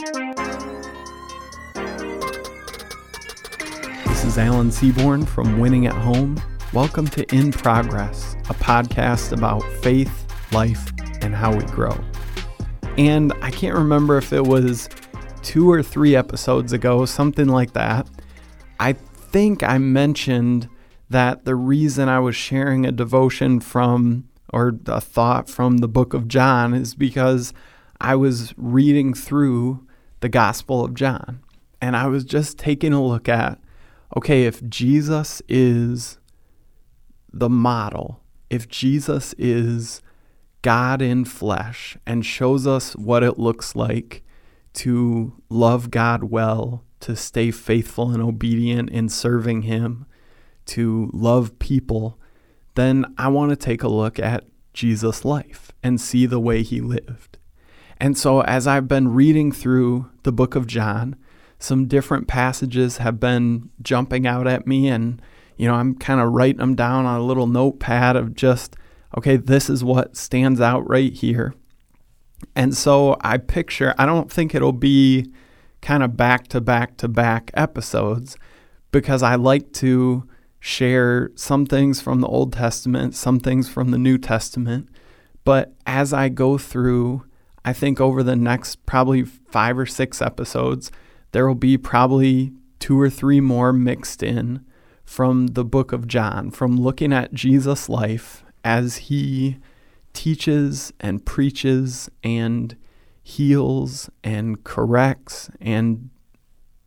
This 0.00 0.14
is 4.24 4.38
Alan 4.38 4.70
Seaborn 4.72 5.26
from 5.26 5.58
Winning 5.58 5.84
at 5.84 5.92
Home. 5.92 6.42
Welcome 6.72 7.06
to 7.08 7.26
In 7.34 7.52
Progress, 7.52 8.34
a 8.48 8.54
podcast 8.54 9.32
about 9.36 9.62
faith, 9.82 10.26
life, 10.54 10.90
and 11.20 11.34
how 11.34 11.54
we 11.54 11.64
grow. 11.66 11.94
And 12.96 13.34
I 13.42 13.50
can't 13.50 13.76
remember 13.76 14.16
if 14.16 14.32
it 14.32 14.42
was 14.42 14.88
two 15.42 15.70
or 15.70 15.82
three 15.82 16.16
episodes 16.16 16.72
ago, 16.72 17.04
something 17.04 17.48
like 17.48 17.74
that. 17.74 18.08
I 18.78 18.94
think 18.94 19.62
I 19.62 19.76
mentioned 19.76 20.70
that 21.10 21.44
the 21.44 21.56
reason 21.56 22.08
I 22.08 22.20
was 22.20 22.34
sharing 22.34 22.86
a 22.86 22.92
devotion 22.92 23.60
from 23.60 24.30
or 24.50 24.78
a 24.86 25.02
thought 25.02 25.50
from 25.50 25.78
the 25.78 25.88
book 25.88 26.14
of 26.14 26.26
John 26.26 26.72
is 26.72 26.94
because 26.94 27.52
I 28.00 28.16
was 28.16 28.54
reading 28.56 29.12
through 29.12 29.86
the 30.20 30.28
Gospel 30.28 30.84
of 30.84 30.94
John 30.94 31.40
and 31.80 31.96
I 31.96 32.06
was 32.06 32.24
just 32.24 32.58
taking 32.58 32.92
a 32.92 33.02
look 33.02 33.28
at 33.28 33.58
okay, 34.16 34.44
if 34.44 34.66
Jesus 34.68 35.40
is 35.48 36.18
the 37.32 37.48
model, 37.48 38.20
if 38.48 38.68
Jesus 38.68 39.34
is 39.38 40.02
God 40.62 41.00
in 41.00 41.24
flesh 41.24 41.96
and 42.04 42.26
shows 42.26 42.66
us 42.66 42.94
what 42.96 43.22
it 43.22 43.38
looks 43.38 43.76
like 43.76 44.24
to 44.72 45.40
love 45.48 45.90
God 45.90 46.24
well, 46.24 46.84
to 47.00 47.16
stay 47.16 47.50
faithful 47.50 48.10
and 48.10 48.22
obedient 48.22 48.90
in 48.90 49.08
serving 49.08 49.62
Him, 49.62 50.06
to 50.66 51.08
love 51.12 51.58
people, 51.58 52.18
then 52.74 53.14
I 53.16 53.28
want 53.28 53.50
to 53.50 53.56
take 53.56 53.82
a 53.82 53.88
look 53.88 54.18
at 54.18 54.44
Jesus' 54.72 55.24
life 55.24 55.72
and 55.82 56.00
see 56.00 56.26
the 56.26 56.40
way 56.40 56.62
He 56.62 56.80
lived. 56.80 57.38
And 58.00 58.16
so, 58.16 58.40
as 58.42 58.66
I've 58.66 58.88
been 58.88 59.08
reading 59.08 59.52
through 59.52 60.10
the 60.22 60.32
book 60.32 60.54
of 60.54 60.66
John, 60.66 61.16
some 61.58 61.86
different 61.86 62.26
passages 62.26 62.96
have 62.96 63.20
been 63.20 63.68
jumping 63.82 64.26
out 64.26 64.46
at 64.46 64.66
me, 64.66 64.88
and 64.88 65.20
you 65.58 65.68
know, 65.68 65.74
I'm 65.74 65.94
kind 65.94 66.20
of 66.20 66.32
writing 66.32 66.56
them 66.56 66.74
down 66.74 67.04
on 67.04 67.20
a 67.20 67.24
little 67.24 67.46
notepad 67.46 68.16
of 68.16 68.34
just, 68.34 68.76
okay, 69.18 69.36
this 69.36 69.68
is 69.68 69.84
what 69.84 70.16
stands 70.16 70.58
out 70.58 70.88
right 70.88 71.12
here. 71.12 71.54
And 72.56 72.74
so 72.74 73.18
I 73.20 73.36
picture, 73.36 73.94
I 73.98 74.06
don't 74.06 74.32
think 74.32 74.54
it'll 74.54 74.72
be 74.72 75.30
kind 75.82 76.02
of 76.02 76.16
back 76.16 76.48
to 76.48 76.62
back 76.62 76.96
to 76.98 77.08
back 77.08 77.50
episodes 77.52 78.38
because 78.90 79.22
I 79.22 79.34
like 79.34 79.72
to 79.74 80.26
share 80.60 81.30
some 81.34 81.66
things 81.66 82.00
from 82.00 82.22
the 82.22 82.28
Old 82.28 82.54
Testament, 82.54 83.14
some 83.14 83.38
things 83.38 83.68
from 83.68 83.90
the 83.90 83.98
New 83.98 84.16
Testament. 84.16 84.88
But 85.44 85.74
as 85.86 86.14
I 86.14 86.30
go 86.30 86.56
through, 86.56 87.24
I 87.64 87.72
think 87.72 88.00
over 88.00 88.22
the 88.22 88.36
next 88.36 88.84
probably 88.86 89.24
five 89.24 89.78
or 89.78 89.86
six 89.86 90.22
episodes, 90.22 90.90
there 91.32 91.46
will 91.46 91.54
be 91.54 91.76
probably 91.76 92.52
two 92.78 92.98
or 92.98 93.10
three 93.10 93.40
more 93.40 93.72
mixed 93.72 94.22
in 94.22 94.64
from 95.04 95.48
the 95.48 95.64
book 95.64 95.92
of 95.92 96.06
John, 96.06 96.50
from 96.50 96.76
looking 96.76 97.12
at 97.12 97.34
Jesus' 97.34 97.88
life 97.88 98.44
as 98.64 98.96
he 98.96 99.58
teaches 100.12 100.92
and 101.00 101.24
preaches 101.24 102.10
and 102.24 102.76
heals 103.22 104.10
and 104.24 104.62
corrects 104.64 105.50
and 105.60 106.10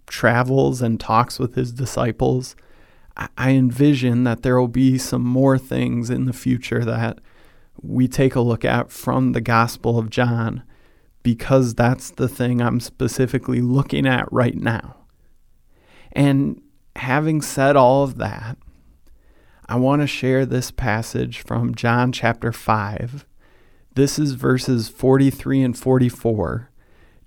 travels 0.07 0.81
and 0.81 0.99
talks 0.99 1.39
with 1.39 1.55
his 1.55 1.71
disciples. 1.71 2.55
I 3.15 3.51
envision 3.51 4.23
that 4.23 4.41
there 4.41 4.59
will 4.59 4.67
be 4.67 4.97
some 4.97 5.23
more 5.23 5.57
things 5.57 6.09
in 6.09 6.25
the 6.25 6.33
future 6.33 6.83
that 6.83 7.19
we 7.83 8.07
take 8.07 8.35
a 8.35 8.41
look 8.41 8.63
at 8.63 8.91
from 8.91 9.33
the 9.33 9.41
Gospel 9.41 9.99
of 9.99 10.09
John 10.09 10.63
because 11.21 11.73
that's 11.73 12.11
the 12.11 12.27
thing 12.27 12.61
I'm 12.61 12.79
specifically 12.79 13.61
looking 13.61 14.07
at 14.07 14.31
right 14.31 14.55
now. 14.55 14.97
And 16.11 16.61
having 16.95 17.41
said 17.41 17.75
all 17.75 18.03
of 18.03 18.17
that, 18.17 18.57
I 19.67 19.75
want 19.77 20.01
to 20.01 20.07
share 20.07 20.45
this 20.45 20.71
passage 20.71 21.41
from 21.41 21.75
John 21.75 22.11
chapter 22.11 22.51
5. 22.51 23.25
This 23.95 24.19
is 24.19 24.33
verses 24.33 24.89
43 24.89 25.61
and 25.61 25.77
44. 25.77 26.69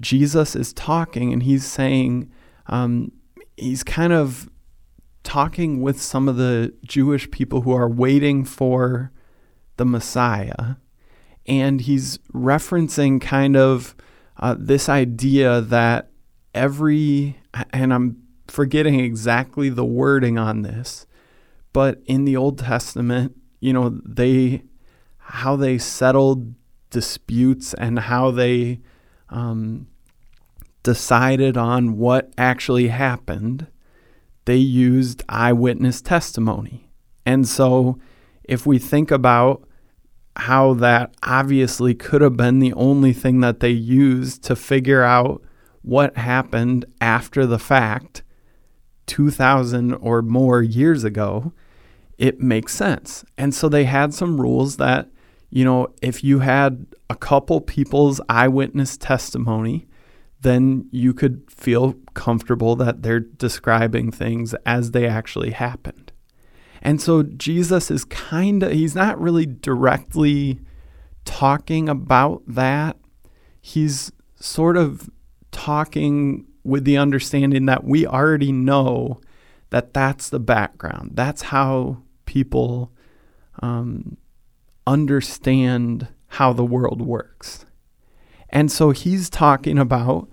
Jesus 0.01 0.55
is 0.55 0.73
talking 0.73 1.33
and 1.33 1.43
he's 1.43 1.65
saying, 1.65 2.31
um, 2.67 3.13
he's 3.57 3.83
kind 3.83 4.13
of 4.13 4.49
talking 5.23 5.81
with 5.81 6.01
some 6.01 6.29
of 6.29 6.37
the 6.37 6.75
Jewish 6.85 7.31
people 7.31 7.63
who 7.63 7.73
are 7.73 7.89
waiting 7.89 8.45
for 8.45 9.11
the 9.77 9.85
Messiah. 9.85 10.77
And 11.47 11.81
he's 11.81 12.19
referencing 12.33 13.21
kind 13.21 13.57
of 13.57 13.95
uh, 14.39 14.57
this 14.59 14.89
idea 14.89 15.61
that 15.61 16.11
every, 16.55 17.39
and 17.73 17.95
I'm 17.95 18.23
forgetting 18.49 19.01
exactly 19.01 19.69
the 19.69 19.85
wording 19.85 20.39
on 20.39 20.63
this, 20.63 21.07
but 21.73 22.01
in 22.07 22.25
the 22.25 22.37
Old 22.37 22.59
Testament, 22.59 23.37
you 23.61 23.73
know, 23.73 24.01
they 24.05 24.63
how 25.19 25.57
they 25.57 25.77
settled 25.77 26.55
disputes 26.91 27.75
and 27.75 27.99
how 27.99 28.31
they 28.31 28.81
um, 29.29 29.89
decided 30.83 31.57
on 31.57 31.99
what 31.99 32.33
actually 32.39 32.89
happened, 32.89 33.67
they 34.45 34.57
used 34.57 35.25
eyewitness 35.29 36.01
testimony. 36.01 36.89
And 37.27 37.47
so, 37.49 37.99
if 38.45 38.65
we 38.65 38.79
think 38.79 39.11
about 39.11 39.66
how 40.37 40.75
that 40.75 41.15
obviously 41.23 41.95
could 41.95 42.21
have 42.21 42.37
been 42.37 42.59
the 42.59 42.73
only 42.75 43.13
thing 43.13 43.41
that 43.41 43.61
they 43.61 43.71
used 43.71 44.43
to 44.45 44.57
figure 44.57 45.03
out 45.03 45.43
what 45.83 46.17
happened 46.17 46.85
after 47.01 47.47
the 47.47 47.59
fact 47.59 48.23
2000 49.07 49.95
or 49.95 50.21
more 50.21 50.63
years 50.63 51.05
ago, 51.05 51.53
it 52.19 52.41
makes 52.41 52.75
sense. 52.75 53.25
And 53.39 53.55
so 53.55 53.69
they 53.69 53.85
had 53.85 54.13
some 54.13 54.41
rules 54.41 54.77
that, 54.79 55.09
you 55.51 55.65
know, 55.65 55.89
if 56.03 56.25
you 56.25 56.41
had 56.41 56.87
a 57.09 57.15
couple 57.15 57.61
people's 57.61 58.21
eyewitness 58.29 58.97
testimony, 58.97 59.87
then 60.41 60.89
you 60.91 61.15
could 61.15 61.43
feel 61.51 61.95
comfortable 62.15 62.77
that 62.77 63.03
they're 63.03 63.21
describing 63.21 64.11
things 64.11 64.55
as 64.67 64.91
they 64.91 65.07
actually 65.07 65.51
happened. 65.51 66.06
And 66.87 67.03
so 67.03 67.25
Jesus 67.25 67.91
is 67.91 68.05
kind 68.05 68.63
of, 68.63 68.71
he's 68.71 68.95
not 68.95 69.21
really 69.21 69.45
directly 69.45 70.61
talking 71.25 71.89
about 71.89 72.45
that. 72.47 72.97
He's 73.61 74.13
sort 74.37 74.77
of 74.77 75.11
talking 75.51 76.47
with 76.63 76.85
the 76.85 76.97
understanding 76.97 77.67
that 77.67 77.83
we 77.83 78.07
already 78.07 78.53
know 78.53 79.19
that 79.71 79.95
that's 79.95 80.29
the 80.29 80.39
background. 80.39 81.11
That's 81.15 81.43
how 81.43 82.03
people 82.25 82.93
um, 83.61 84.17
understand 84.87 86.07
how 86.29 86.53
the 86.53 86.65
world 86.65 87.03
works. 87.03 87.67
And 88.51 88.71
so 88.71 88.91
he's 88.91 89.29
talking 89.29 89.77
about 89.77 90.29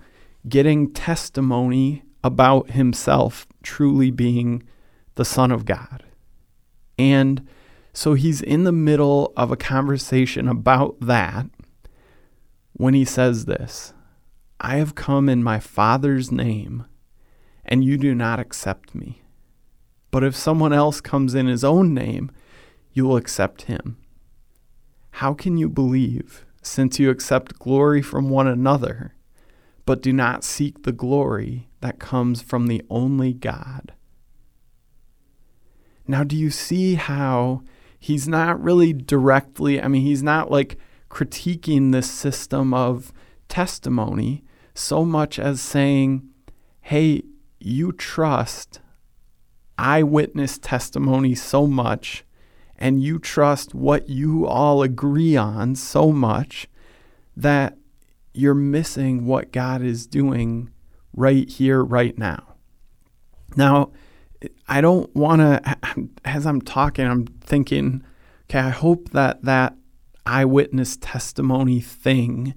getting 0.48 0.92
testimony 0.92 2.04
about 2.22 2.70
himself 2.70 3.44
truly 3.64 4.12
being 4.12 4.62
the 5.16 5.24
Son 5.24 5.50
of 5.50 5.64
God. 5.64 6.04
And 6.98 7.46
so 7.92 8.14
he's 8.14 8.40
in 8.40 8.64
the 8.64 8.72
middle 8.72 9.32
of 9.36 9.50
a 9.50 9.56
conversation 9.56 10.48
about 10.48 10.96
that 11.00 11.46
when 12.72 12.94
he 12.94 13.04
says 13.04 13.44
this 13.44 13.92
I 14.60 14.76
have 14.76 14.94
come 14.94 15.28
in 15.28 15.42
my 15.42 15.60
Father's 15.60 16.32
name, 16.32 16.86
and 17.64 17.84
you 17.84 17.96
do 17.96 18.14
not 18.14 18.40
accept 18.40 18.94
me. 18.94 19.22
But 20.10 20.24
if 20.24 20.36
someone 20.36 20.72
else 20.72 21.00
comes 21.00 21.34
in 21.34 21.46
his 21.46 21.64
own 21.64 21.92
name, 21.92 22.30
you 22.92 23.04
will 23.04 23.16
accept 23.16 23.62
him. 23.62 23.96
How 25.10 25.34
can 25.34 25.56
you 25.56 25.68
believe, 25.68 26.44
since 26.62 26.98
you 26.98 27.10
accept 27.10 27.58
glory 27.58 28.00
from 28.00 28.30
one 28.30 28.46
another, 28.46 29.14
but 29.86 30.02
do 30.02 30.12
not 30.12 30.44
seek 30.44 30.82
the 30.82 30.92
glory 30.92 31.68
that 31.80 31.98
comes 31.98 32.42
from 32.42 32.66
the 32.66 32.82
only 32.88 33.32
God? 33.32 33.92
Now, 36.06 36.24
do 36.24 36.36
you 36.36 36.50
see 36.50 36.94
how 36.94 37.62
he's 37.98 38.28
not 38.28 38.62
really 38.62 38.92
directly, 38.92 39.80
I 39.80 39.88
mean, 39.88 40.02
he's 40.02 40.22
not 40.22 40.50
like 40.50 40.78
critiquing 41.10 41.92
this 41.92 42.10
system 42.10 42.74
of 42.74 43.12
testimony 43.48 44.44
so 44.74 45.04
much 45.04 45.38
as 45.38 45.60
saying, 45.60 46.28
hey, 46.82 47.22
you 47.60 47.92
trust 47.92 48.80
eyewitness 49.78 50.58
testimony 50.58 51.34
so 51.34 51.66
much 51.66 52.24
and 52.76 53.02
you 53.02 53.18
trust 53.18 53.74
what 53.74 54.08
you 54.08 54.46
all 54.46 54.82
agree 54.82 55.36
on 55.36 55.74
so 55.74 56.12
much 56.12 56.68
that 57.36 57.78
you're 58.32 58.54
missing 58.54 59.24
what 59.24 59.52
God 59.52 59.80
is 59.80 60.06
doing 60.06 60.70
right 61.12 61.48
here, 61.48 61.82
right 61.82 62.18
now. 62.18 62.56
Now, 63.56 63.92
I 64.68 64.80
don't 64.80 65.14
want 65.14 65.40
to, 65.40 65.78
as 66.24 66.46
I'm 66.46 66.60
talking, 66.60 67.06
I'm 67.06 67.26
thinking, 67.26 68.02
okay, 68.48 68.60
I 68.60 68.70
hope 68.70 69.10
that 69.10 69.42
that 69.42 69.74
eyewitness 70.26 70.96
testimony 71.00 71.80
thing 71.80 72.54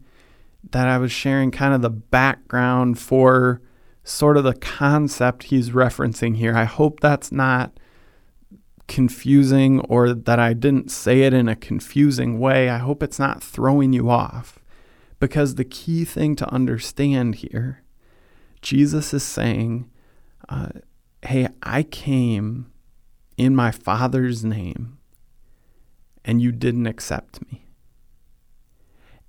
that 0.71 0.87
I 0.87 0.97
was 0.97 1.11
sharing 1.11 1.51
kind 1.51 1.73
of 1.73 1.81
the 1.81 1.89
background 1.89 2.99
for 2.99 3.61
sort 4.03 4.37
of 4.37 4.43
the 4.43 4.53
concept 4.53 5.43
he's 5.43 5.71
referencing 5.71 6.37
here. 6.37 6.55
I 6.55 6.63
hope 6.63 6.99
that's 6.99 7.31
not 7.31 7.77
confusing 8.87 9.81
or 9.81 10.13
that 10.13 10.39
I 10.39 10.53
didn't 10.53 10.91
say 10.91 11.21
it 11.21 11.33
in 11.33 11.49
a 11.49 11.55
confusing 11.55 12.39
way. 12.39 12.69
I 12.69 12.77
hope 12.77 13.03
it's 13.03 13.19
not 13.19 13.43
throwing 13.43 13.93
you 13.93 14.09
off. 14.09 14.59
Because 15.19 15.55
the 15.55 15.65
key 15.65 16.05
thing 16.05 16.35
to 16.37 16.49
understand 16.53 17.35
here, 17.35 17.83
Jesus 18.61 19.13
is 19.13 19.23
saying, 19.23 19.89
uh, 20.47 20.69
Hey, 21.27 21.49
I 21.61 21.83
came 21.83 22.71
in 23.35 23.53
my 23.53 23.69
Father's 23.69 24.45
name, 24.45 24.97
and 26.23 26.41
you 26.41 26.53
didn't 26.53 26.87
accept 26.87 27.41
me. 27.51 27.65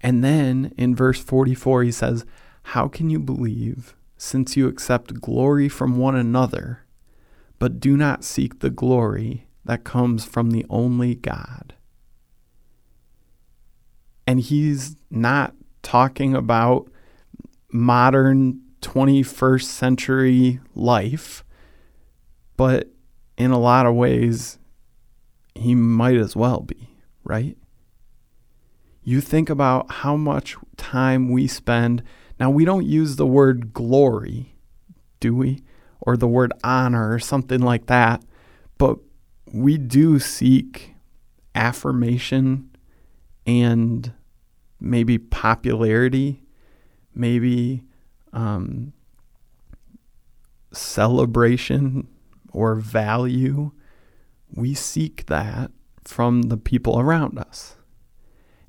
And 0.00 0.22
then 0.22 0.72
in 0.78 0.94
verse 0.94 1.18
44, 1.18 1.82
he 1.82 1.90
says, 1.90 2.24
How 2.62 2.86
can 2.86 3.10
you 3.10 3.18
believe 3.18 3.96
since 4.16 4.56
you 4.56 4.68
accept 4.68 5.20
glory 5.20 5.68
from 5.68 5.98
one 5.98 6.14
another, 6.14 6.84
but 7.58 7.80
do 7.80 7.96
not 7.96 8.22
seek 8.22 8.60
the 8.60 8.70
glory 8.70 9.48
that 9.64 9.82
comes 9.82 10.24
from 10.24 10.52
the 10.52 10.64
only 10.70 11.16
God? 11.16 11.74
And 14.24 14.38
he's 14.38 14.94
not 15.10 15.52
talking 15.82 16.32
about 16.36 16.92
modern 17.72 18.60
21st 18.82 19.64
century 19.64 20.60
life, 20.76 21.42
but 22.58 22.88
in 23.38 23.52
a 23.52 23.58
lot 23.58 23.86
of 23.86 23.94
ways, 23.94 24.58
he 25.54 25.76
might 25.76 26.16
as 26.16 26.34
well 26.34 26.60
be, 26.60 26.90
right? 27.22 27.56
You 29.02 29.20
think 29.20 29.48
about 29.48 29.90
how 29.90 30.16
much 30.16 30.56
time 30.76 31.30
we 31.30 31.46
spend. 31.46 32.02
Now, 32.40 32.50
we 32.50 32.64
don't 32.64 32.84
use 32.84 33.14
the 33.14 33.26
word 33.26 33.72
glory, 33.72 34.56
do 35.20 35.36
we? 35.36 35.62
Or 36.00 36.16
the 36.16 36.26
word 36.26 36.52
honor 36.64 37.12
or 37.12 37.20
something 37.20 37.60
like 37.60 37.86
that, 37.86 38.24
but 38.76 38.98
we 39.52 39.78
do 39.78 40.18
seek 40.18 40.94
affirmation 41.54 42.70
and 43.46 44.12
maybe 44.80 45.16
popularity, 45.16 46.42
maybe 47.14 47.84
um, 48.32 48.92
celebration 50.72 52.08
or 52.52 52.74
value. 52.74 53.72
We 54.54 54.74
seek 54.74 55.26
that 55.26 55.70
from 56.04 56.42
the 56.42 56.56
people 56.56 56.98
around 56.98 57.38
us. 57.38 57.76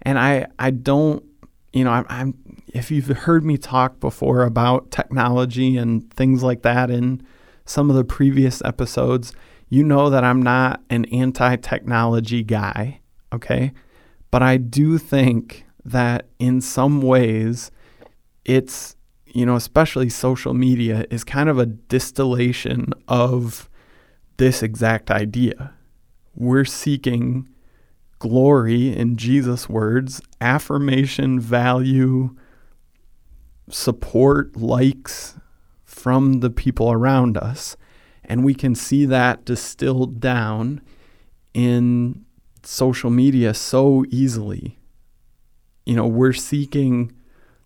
And 0.02 0.20
I, 0.20 0.48
I 0.58 0.72
don't, 0.72 1.24
you 1.74 1.84
know, 1.84 1.92
I'm, 1.92 2.06
I'm, 2.10 2.34
if 2.74 2.92
you've 2.92 3.08
heard 3.08 3.46
me 3.46 3.58
talk 3.58 4.00
before 4.00 4.44
about 4.44 4.92
technology 4.92 5.78
and 5.78 6.12
things 6.14 6.44
like 6.44 6.62
that 6.64 6.90
in 6.90 7.26
some 7.66 7.90
of 7.90 7.96
the 7.96 8.04
previous 8.04 8.62
episodes, 8.64 9.34
you 9.70 9.84
know 9.84 10.10
that 10.10 10.24
I'm 10.24 10.42
not 10.42 10.82
an 10.90 11.06
anti 11.06 11.56
technology 11.58 12.44
guy, 12.44 13.02
okay? 13.32 13.72
But 14.32 14.44
I 14.44 14.58
do 14.58 14.98
think 14.98 15.66
that 15.86 16.28
in 16.40 16.62
some 16.62 17.02
ways 17.02 17.72
it's 18.46 18.96
you 19.34 19.46
know 19.46 19.56
especially 19.56 20.10
social 20.10 20.54
media 20.54 21.06
is 21.10 21.24
kind 21.24 21.50
of 21.50 21.58
a 21.58 21.66
distillation 21.66 22.94
of 23.08 23.70
this 24.38 24.64
exact 24.64 25.12
idea. 25.12 25.74
We're 26.36 26.66
seeking 26.66 27.50
glory 28.20 28.96
in 28.96 29.16
Jesus 29.16 29.70
words 29.70 30.22
affirmation 30.42 31.40
value 31.40 32.36
support 33.70 34.56
likes 34.56 35.36
from 35.86 36.40
the 36.40 36.50
people 36.50 36.92
around 36.92 37.38
us. 37.38 37.78
And 38.24 38.44
we 38.44 38.54
can 38.54 38.76
see 38.76 39.06
that 39.06 39.46
distilled 39.46 40.20
down 40.20 40.82
in 41.54 42.26
social 42.64 43.10
media 43.10 43.54
so 43.54 44.06
easily. 44.10 44.78
You 45.86 45.96
know, 45.96 46.08
we're 46.08 46.34
seeking 46.34 47.12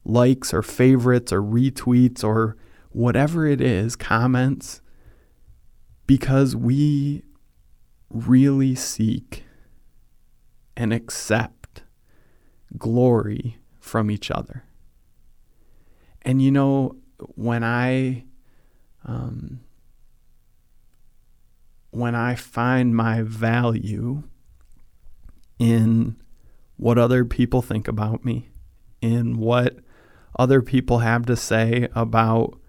likes 0.05 0.53
or 0.53 0.61
favorites 0.61 1.31
or 1.31 1.41
retweets 1.41 2.23
or 2.23 2.57
whatever 2.89 3.45
it 3.45 3.61
is, 3.61 3.95
comments, 3.95 4.81
because 6.05 6.55
we 6.55 7.23
really 8.09 8.75
seek 8.75 9.44
and 10.75 10.94
accept 10.94 11.83
glory 12.77 13.57
from 13.79 14.11
each 14.11 14.29
other. 14.29 14.63
And 16.21 16.41
you 16.41 16.51
know, 16.51 16.97
when 17.35 17.63
I 17.63 18.25
um, 19.05 19.61
when 21.91 22.15
I 22.15 22.35
find 22.35 22.95
my 22.95 23.21
value 23.21 24.23
in 25.59 26.15
what 26.77 26.97
other 26.97 27.23
people 27.23 27.61
think 27.61 27.88
about 27.88 28.25
me, 28.25 28.50
in 29.01 29.38
what 29.38 29.79
other 30.38 30.62
people 30.62 31.00
have 31.00 31.25
to 31.27 31.35
say 31.35 31.88
about 31.95 32.59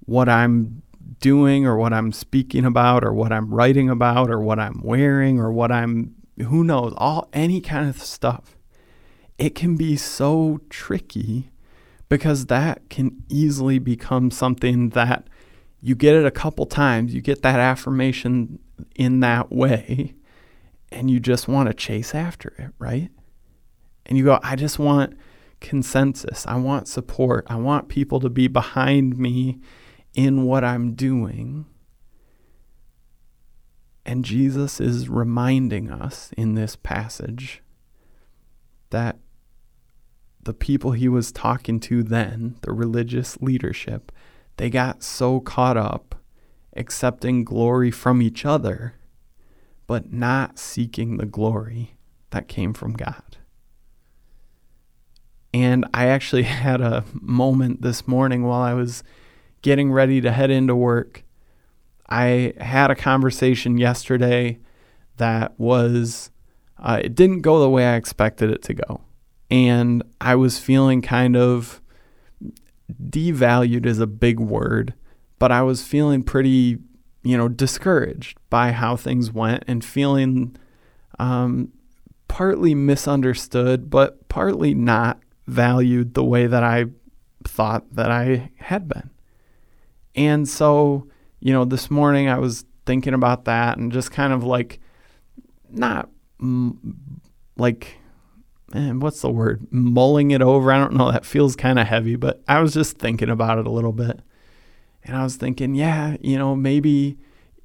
what 0.00 0.28
I'm 0.28 0.82
doing 1.20 1.66
or 1.66 1.76
what 1.76 1.92
I'm 1.92 2.12
speaking 2.12 2.64
about 2.64 3.04
or 3.04 3.12
what 3.12 3.32
I'm 3.32 3.52
writing 3.52 3.88
about 3.88 4.30
or 4.30 4.40
what 4.40 4.58
I'm 4.58 4.80
wearing 4.82 5.38
or 5.38 5.52
what 5.52 5.72
I'm 5.72 6.14
who 6.38 6.62
knows 6.62 6.92
all 6.96 7.28
any 7.32 7.60
kind 7.60 7.88
of 7.88 8.00
stuff. 8.00 8.56
It 9.38 9.54
can 9.54 9.76
be 9.76 9.96
so 9.96 10.60
tricky 10.68 11.50
because 12.08 12.46
that 12.46 12.88
can 12.90 13.22
easily 13.28 13.78
become 13.78 14.30
something 14.30 14.90
that 14.90 15.26
you 15.80 15.94
get 15.94 16.14
it 16.14 16.24
a 16.24 16.30
couple 16.30 16.66
times 16.66 17.14
you 17.14 17.20
get 17.20 17.42
that 17.42 17.58
affirmation 17.58 18.58
in 18.94 19.20
that 19.20 19.50
way 19.50 20.14
and 20.90 21.10
you 21.10 21.20
just 21.20 21.48
want 21.48 21.68
to 21.68 21.74
chase 21.74 22.14
after 22.14 22.52
it 22.58 22.70
right? 22.78 23.10
And 24.06 24.16
you 24.16 24.24
go, 24.24 24.38
I 24.42 24.56
just 24.56 24.78
want 24.78 25.16
consensus. 25.60 26.46
I 26.46 26.56
want 26.56 26.88
support. 26.88 27.46
I 27.48 27.56
want 27.56 27.88
people 27.88 28.20
to 28.20 28.28
be 28.28 28.48
behind 28.48 29.18
me 29.18 29.60
in 30.14 30.44
what 30.44 30.64
I'm 30.64 30.94
doing. 30.94 31.66
And 34.04 34.24
Jesus 34.24 34.80
is 34.80 35.08
reminding 35.08 35.90
us 35.90 36.30
in 36.36 36.54
this 36.54 36.76
passage 36.76 37.62
that 38.90 39.18
the 40.42 40.54
people 40.54 40.92
he 40.92 41.08
was 41.08 41.32
talking 41.32 41.80
to 41.80 42.02
then, 42.02 42.56
the 42.62 42.72
religious 42.72 43.36
leadership, 43.40 44.12
they 44.58 44.70
got 44.70 45.02
so 45.02 45.40
caught 45.40 45.76
up 45.76 46.14
accepting 46.76 47.42
glory 47.42 47.90
from 47.90 48.22
each 48.22 48.44
other, 48.44 48.94
but 49.86 50.12
not 50.12 50.58
seeking 50.58 51.16
the 51.16 51.26
glory 51.26 51.96
that 52.30 52.48
came 52.48 52.74
from 52.74 52.92
God. 52.92 53.38
And 55.56 55.86
I 55.94 56.08
actually 56.08 56.42
had 56.66 56.82
a 56.82 57.02
moment 57.14 57.80
this 57.80 58.06
morning 58.06 58.42
while 58.42 58.60
I 58.60 58.74
was 58.74 59.02
getting 59.62 59.90
ready 59.90 60.20
to 60.20 60.30
head 60.30 60.50
into 60.50 60.76
work. 60.76 61.24
I 62.08 62.52
had 62.60 62.90
a 62.90 62.94
conversation 62.94 63.78
yesterday 63.78 64.58
that 65.16 65.58
was, 65.58 66.30
uh, 66.78 67.00
it 67.02 67.14
didn't 67.14 67.40
go 67.40 67.58
the 67.58 67.70
way 67.70 67.86
I 67.86 67.96
expected 67.96 68.50
it 68.50 68.62
to 68.64 68.74
go. 68.74 69.00
And 69.50 70.02
I 70.20 70.34
was 70.34 70.58
feeling 70.58 71.00
kind 71.00 71.36
of 71.36 71.80
devalued 73.08 73.86
is 73.86 73.98
a 73.98 74.06
big 74.06 74.38
word, 74.38 74.92
but 75.38 75.50
I 75.50 75.62
was 75.62 75.82
feeling 75.82 76.22
pretty, 76.22 76.78
you 77.22 77.36
know, 77.36 77.48
discouraged 77.48 78.38
by 78.50 78.72
how 78.72 78.94
things 78.94 79.32
went 79.32 79.64
and 79.66 79.82
feeling 79.82 80.54
um, 81.18 81.72
partly 82.28 82.74
misunderstood, 82.74 83.88
but 83.88 84.28
partly 84.28 84.74
not 84.74 85.18
valued 85.46 86.14
the 86.14 86.24
way 86.24 86.46
that 86.46 86.62
I 86.62 86.86
thought 87.44 87.84
that 87.94 88.10
I 88.10 88.50
had 88.56 88.88
been. 88.88 89.10
And 90.14 90.48
so, 90.48 91.08
you 91.40 91.52
know, 91.52 91.64
this 91.64 91.90
morning 91.90 92.28
I 92.28 92.38
was 92.38 92.64
thinking 92.86 93.14
about 93.14 93.44
that 93.44 93.78
and 93.78 93.92
just 93.92 94.10
kind 94.10 94.32
of 94.32 94.44
like, 94.44 94.80
not 95.70 96.08
like, 97.56 97.98
man, 98.72 99.00
what's 99.00 99.20
the 99.20 99.30
word? 99.30 99.66
Mulling 99.70 100.30
it 100.30 100.42
over. 100.42 100.72
I 100.72 100.78
don't 100.78 100.94
know. 100.94 101.12
That 101.12 101.24
feels 101.24 101.56
kind 101.56 101.78
of 101.78 101.86
heavy, 101.86 102.16
but 102.16 102.42
I 102.48 102.60
was 102.60 102.74
just 102.74 102.98
thinking 102.98 103.30
about 103.30 103.58
it 103.58 103.66
a 103.66 103.70
little 103.70 103.92
bit. 103.92 104.20
And 105.04 105.16
I 105.16 105.22
was 105.22 105.36
thinking, 105.36 105.74
yeah, 105.74 106.16
you 106.20 106.38
know, 106.38 106.56
maybe 106.56 107.18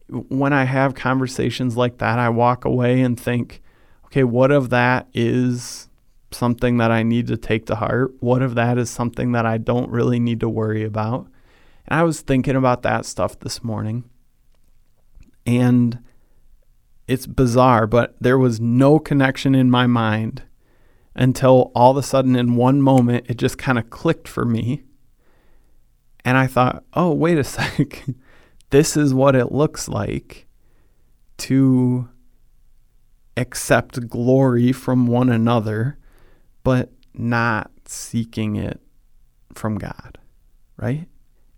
when 0.07 0.53
I 0.53 0.65
have 0.65 0.93
conversations 0.93 1.77
like 1.77 1.97
that, 1.99 2.19
I 2.19 2.29
walk 2.29 2.65
away 2.65 3.01
and 3.01 3.19
think, 3.19 3.61
okay, 4.05 4.23
what 4.23 4.51
of 4.51 4.69
that 4.69 5.07
is 5.13 5.87
something 6.31 6.77
that 6.77 6.91
I 6.91 7.03
need 7.03 7.27
to 7.27 7.37
take 7.37 7.65
to 7.67 7.75
heart? 7.75 8.13
What 8.19 8.41
if 8.41 8.53
that 8.55 8.77
is 8.77 8.89
something 8.89 9.31
that 9.33 9.45
I 9.45 9.57
don't 9.57 9.89
really 9.89 10.19
need 10.19 10.39
to 10.41 10.49
worry 10.49 10.83
about? 10.83 11.27
And 11.87 11.99
I 11.99 12.03
was 12.03 12.21
thinking 12.21 12.55
about 12.55 12.83
that 12.83 13.05
stuff 13.05 13.39
this 13.39 13.63
morning. 13.63 14.05
And 15.45 15.99
it's 17.07 17.27
bizarre, 17.27 17.87
but 17.87 18.15
there 18.21 18.37
was 18.37 18.59
no 18.59 18.99
connection 18.99 19.55
in 19.55 19.69
my 19.69 19.87
mind 19.87 20.43
until 21.15 21.71
all 21.75 21.91
of 21.91 21.97
a 21.97 22.03
sudden, 22.03 22.35
in 22.35 22.55
one 22.55 22.81
moment, 22.81 23.25
it 23.27 23.37
just 23.37 23.57
kind 23.57 23.77
of 23.77 23.89
clicked 23.89 24.27
for 24.27 24.45
me. 24.45 24.83
And 26.23 26.37
I 26.37 26.47
thought, 26.47 26.83
oh, 26.93 27.11
wait 27.13 27.37
a 27.37 27.43
sec. 27.43 28.05
this 28.69 28.95
is 28.95 29.13
what 29.13 29.35
it 29.35 29.51
looks 29.51 29.89
like 29.89 30.47
to 31.39 32.07
accept 33.35 34.07
glory 34.07 34.71
from 34.71 35.07
one 35.07 35.29
another, 35.29 35.97
but 36.63 36.91
not 37.13 37.71
seeking 37.85 38.55
it 38.55 38.79
from 39.53 39.77
God, 39.77 40.17
right? 40.77 41.07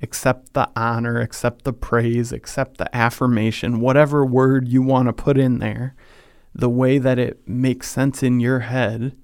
Accept 0.02 0.54
the 0.54 0.70
honor, 0.76 1.20
accept 1.20 1.64
the 1.64 1.74
praise, 1.74 2.32
accept 2.32 2.78
the 2.78 2.94
affirmation, 2.96 3.80
whatever 3.80 4.26
word 4.26 4.68
you 4.68 4.82
want 4.82 5.08
to 5.08 5.14
put 5.14 5.38
in 5.38 5.60
there, 5.60 5.96
the 6.54 6.70
way 6.70 6.98
that 6.98 7.18
it 7.18 7.48
makes 7.48 7.90
sense 7.90 8.22
in 8.22 8.40
your 8.40 8.60
head 8.60 9.16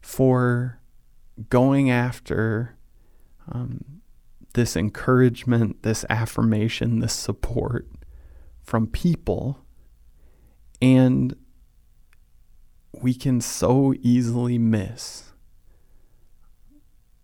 for 0.00 0.80
going 1.48 1.90
after 1.90 2.76
um, 3.50 4.00
this 4.54 4.76
encouragement, 4.76 5.82
this 5.82 6.04
affirmation, 6.08 7.00
this 7.00 7.12
support 7.12 7.88
from 8.62 8.86
people. 8.86 9.64
And 10.82 11.34
we 12.92 13.14
can 13.14 13.40
so 13.40 13.94
easily 14.00 14.58
miss 14.58 15.32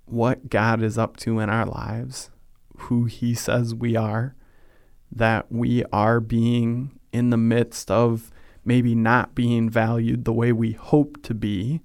what 0.04 0.48
God 0.48 0.82
is 0.82 0.96
up 0.96 1.16
to 1.18 1.40
in 1.40 1.50
our 1.50 1.66
lives, 1.66 2.30
who 2.76 3.04
He 3.04 3.34
says 3.34 3.74
we 3.74 3.96
are, 3.96 4.36
that 5.10 5.50
we 5.50 5.84
are 5.92 6.20
being 6.20 6.98
in 7.12 7.30
the 7.30 7.36
midst 7.36 7.90
of 7.90 8.30
maybe 8.64 8.94
not 8.94 9.34
being 9.34 9.68
valued 9.70 10.24
the 10.24 10.32
way 10.32 10.52
we 10.52 10.72
hope 10.72 11.22
to 11.22 11.34
be 11.34 11.80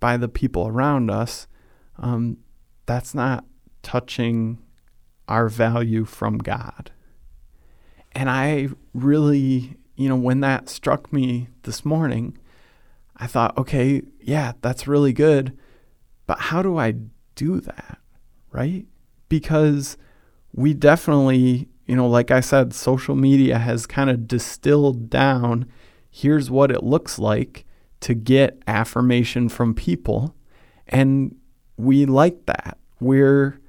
by 0.00 0.16
the 0.16 0.28
people 0.28 0.68
around 0.68 1.10
us. 1.10 1.46
Um, 1.98 2.38
that's 2.86 3.14
not 3.14 3.44
touching 3.82 4.58
our 5.28 5.48
value 5.48 6.04
from 6.04 6.38
God. 6.38 6.90
And 8.12 8.28
I 8.30 8.68
really, 8.92 9.76
you 9.96 10.08
know, 10.08 10.16
when 10.16 10.40
that 10.40 10.68
struck 10.68 11.12
me 11.12 11.48
this 11.62 11.84
morning, 11.84 12.38
I 13.16 13.26
thought, 13.26 13.56
okay, 13.56 14.02
yeah, 14.20 14.52
that's 14.60 14.88
really 14.88 15.12
good. 15.12 15.56
But 16.26 16.40
how 16.40 16.62
do 16.62 16.78
I 16.78 16.94
do 17.34 17.60
that? 17.60 17.98
Right? 18.50 18.86
Because 19.28 19.96
we 20.52 20.74
definitely, 20.74 21.68
you 21.86 21.96
know, 21.96 22.08
like 22.08 22.30
I 22.30 22.40
said, 22.40 22.74
social 22.74 23.14
media 23.14 23.58
has 23.58 23.86
kind 23.86 24.10
of 24.10 24.26
distilled 24.28 25.10
down 25.10 25.66
here's 26.10 26.48
what 26.48 26.70
it 26.70 26.84
looks 26.84 27.18
like 27.18 27.64
to 27.98 28.14
get 28.14 28.62
affirmation 28.68 29.48
from 29.48 29.74
people. 29.74 30.32
And 30.86 31.34
we 31.76 32.06
like 32.06 32.46
that. 32.46 32.78
We're, 33.00 33.60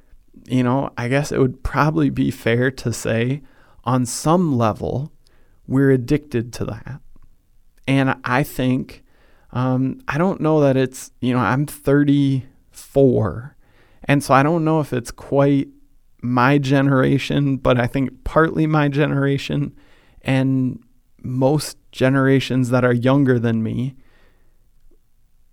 you 0.48 0.62
know, 0.62 0.92
I 0.96 1.08
guess 1.08 1.32
it 1.32 1.40
would 1.40 1.64
probably 1.64 2.12
be 2.12 2.30
fair 2.30 2.70
to 2.70 2.94
say 2.94 3.42
on 3.84 4.06
some 4.06 4.56
level, 4.56 5.12
we're 5.66 5.90
addicted 5.90 6.54
to 6.54 6.66
that. 6.66 7.02
And 7.88 8.16
I 8.24 8.44
think 8.44 9.04
um, 9.56 10.02
I 10.08 10.18
don't 10.18 10.42
know 10.42 10.60
that 10.60 10.76
it's, 10.76 11.12
you 11.22 11.34
know, 11.34 11.40
I'm 11.40 11.66
34. 11.66 13.56
And 14.04 14.24
so 14.24 14.34
I 14.34 14.44
don't 14.44 14.66
know 14.66 14.82
if 14.82 14.92
it's 14.92 15.12
quite 15.12 15.70
my 16.22 16.58
generation, 16.58 17.56
but 17.56 17.80
I 17.80 17.88
think 17.88 18.26
partly 18.26 18.68
my 18.68 18.90
generation 18.90 19.74
and 20.22 20.84
most 21.24 21.78
generations 21.94 22.70
that 22.70 22.84
are 22.84 22.94
younger 22.94 23.40
than 23.40 23.64
me, 23.64 23.96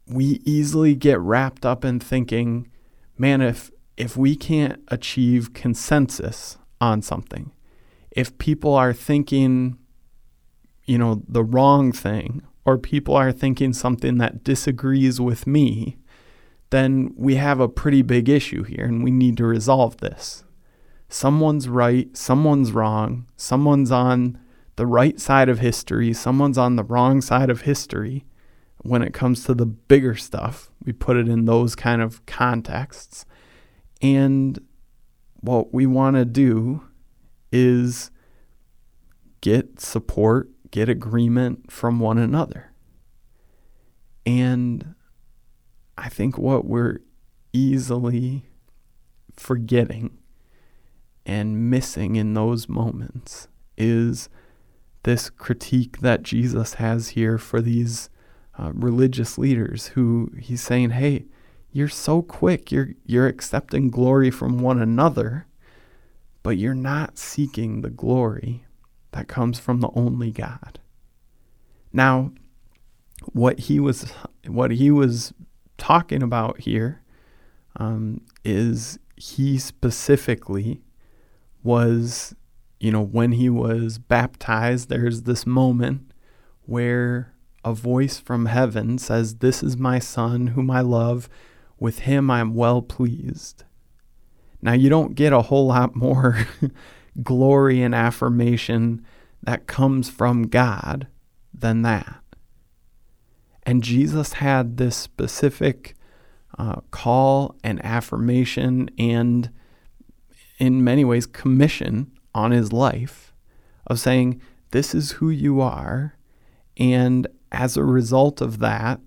we 0.09 0.40
easily 0.44 0.97
get 0.97 1.21
wrapped 1.21 1.64
up 1.64 1.85
in 1.85 2.00
thinking, 2.00 2.68
man, 3.16 3.40
if 3.40 3.71
if 3.97 4.16
we 4.16 4.35
can't 4.35 4.82
achieve 4.88 5.54
consensus 5.54 6.59
on 6.80 7.02
something, 7.02 7.52
if 8.11 8.37
people 8.38 8.75
are 8.75 8.92
thinking, 8.92 9.78
you 10.87 10.99
know, 10.99 11.23
the 11.28 11.44
wrong 11.44 11.92
thing 11.92 12.42
or 12.64 12.78
people 12.78 13.16
are 13.16 13.33
thinking 13.33 13.73
something 13.73 14.19
that 14.19 14.45
disagrees 14.45 15.21
with 15.21 15.47
me, 15.47 15.99
then 16.71 17.12
we 17.16 17.35
have 17.35 17.61
a 17.61 17.69
pretty 17.69 18.02
big 18.02 18.28
issue 18.28 18.62
here 18.62 18.85
and 18.85 19.04
we 19.04 19.11
need 19.11 19.37
to 19.37 19.45
resolve 19.45 19.99
this. 19.99 20.45
Someone's 21.09 21.69
right, 21.69 22.16
someone's 22.16 22.73
wrong, 22.73 23.26
someone's 23.37 23.90
on 23.90 24.38
the 24.76 24.87
right 24.87 25.21
side 25.21 25.49
of 25.49 25.59
history, 25.59 26.14
someone's 26.14 26.57
on 26.57 26.76
the 26.76 26.85
wrong 26.85 27.21
side 27.21 27.50
of 27.50 27.62
history. 27.62 28.25
When 28.85 29.02
it 29.02 29.12
comes 29.12 29.45
to 29.45 29.54
the 29.54 29.66
bigger 29.66 30.16
stuff, 30.16 30.71
we 30.85 30.92
put 30.92 31.16
it 31.16 31.28
in 31.28 31.45
those 31.45 31.76
kind 31.76 32.02
of 32.02 32.25
contexts. 32.26 33.26
And 34.00 34.59
what 35.40 35.73
we 35.75 35.87
want 35.87 36.16
to 36.16 36.25
do 36.25 36.83
is 37.52 38.11
get 39.40 39.78
support 39.78 40.49
get 40.73 40.88
agreement 40.88 41.71
from 41.71 42.00
one 42.00 42.19
another. 42.19 42.73
And 44.26 44.97
I 45.97 46.09
think 46.09 46.37
what 46.37 46.64
we're 46.64 46.99
easily 47.52 48.47
forgetting 49.37 50.19
and 51.25 51.71
missing 51.71 52.17
in 52.17 52.35
those 52.35 52.69
moments 52.69 53.47
is 53.76 54.29
this 55.05 55.31
critique 55.31 56.00
that 56.00 56.23
Jesus 56.23 56.75
has 56.75 57.11
here 57.11 57.38
for 57.38 57.61
these 57.61 58.09
uh, 58.59 58.73
religious 58.75 59.38
leaders 59.38 59.88
who 59.88 60.33
he's 60.38 60.62
saying, 60.62 60.91
"Hey, 60.91 61.26
you're 61.71 61.88
so 61.88 62.23
quick. 62.23 62.73
You're 62.73 62.91
you're 63.05 63.26
accepting 63.26 63.91
glory 63.91 64.31
from 64.31 64.59
one 64.59 64.81
another, 64.81 65.47
but 66.43 66.59
you're 66.59 66.75
not 66.75 67.19
seeking 67.19 67.81
the 67.81 67.91
glory 67.91 68.64
that 69.12 69.28
comes 69.28 69.59
from 69.59 69.81
the 69.81 69.90
only 69.95 70.31
God. 70.31 70.81
Now, 71.92 72.33
what 73.33 73.61
he 73.61 73.78
was 73.78 74.12
what 74.47 74.73
he 74.73 74.90
was 74.90 75.33
talking 75.78 76.23
about 76.23 76.61
here 76.61 77.02
um, 77.76 78.21
is 78.45 78.99
he 79.16 79.59
specifically 79.59 80.83
was, 81.62 82.35
you 82.81 82.90
know, 82.90 83.02
when 83.02 83.33
he 83.33 83.49
was 83.49 83.99
baptized, 83.99 84.88
there's 84.88 85.23
this 85.23 85.47
moment 85.47 86.12
where 86.66 87.33
a 87.64 87.73
voice 87.73 88.19
from 88.19 88.47
heaven 88.47 88.99
says, 88.99 89.37
This 89.37 89.62
is 89.62 89.76
my 89.76 89.99
son 89.99 90.49
whom 90.49 90.71
I 90.71 90.81
love. 90.81 91.28
With 91.78 92.00
him 92.00 92.31
I 92.31 92.40
am 92.40 92.54
well 92.54 92.83
pleased. 92.83 93.64
Now, 94.61 94.73
you 94.73 94.88
don't 94.88 95.16
get 95.16 95.33
a 95.33 95.42
whole 95.42 95.66
lot 95.66 95.97
more 95.97 96.47
glory 97.23 97.83
and 97.83 97.95
affirmation 97.95 99.04
that 99.42 99.66
comes 99.66 100.09
from 100.09 100.45
God 100.45 101.09
than 101.52 101.83
that. 101.83 102.23
And 103.64 103.83
Jesus 103.83 104.35
had 104.35 104.76
this 104.76 104.97
specific 104.97 105.95
uh, 106.59 106.81
call 106.90 107.57
and 107.62 107.85
affirmation 107.85 108.90
and, 108.99 109.50
in 110.59 110.85
many 110.85 111.04
ways, 111.04 111.26
commission 111.26 112.11
on 112.35 112.50
his 112.50 112.73
life 112.73 113.33
of 113.87 114.00
saying, 114.00 114.40
This 114.71 114.95
is 114.95 115.12
who 115.12 115.31
you 115.31 115.61
are. 115.61 116.16
And 116.76 117.26
as 117.50 117.76
a 117.76 117.85
result 117.85 118.40
of 118.40 118.59
that, 118.61 119.00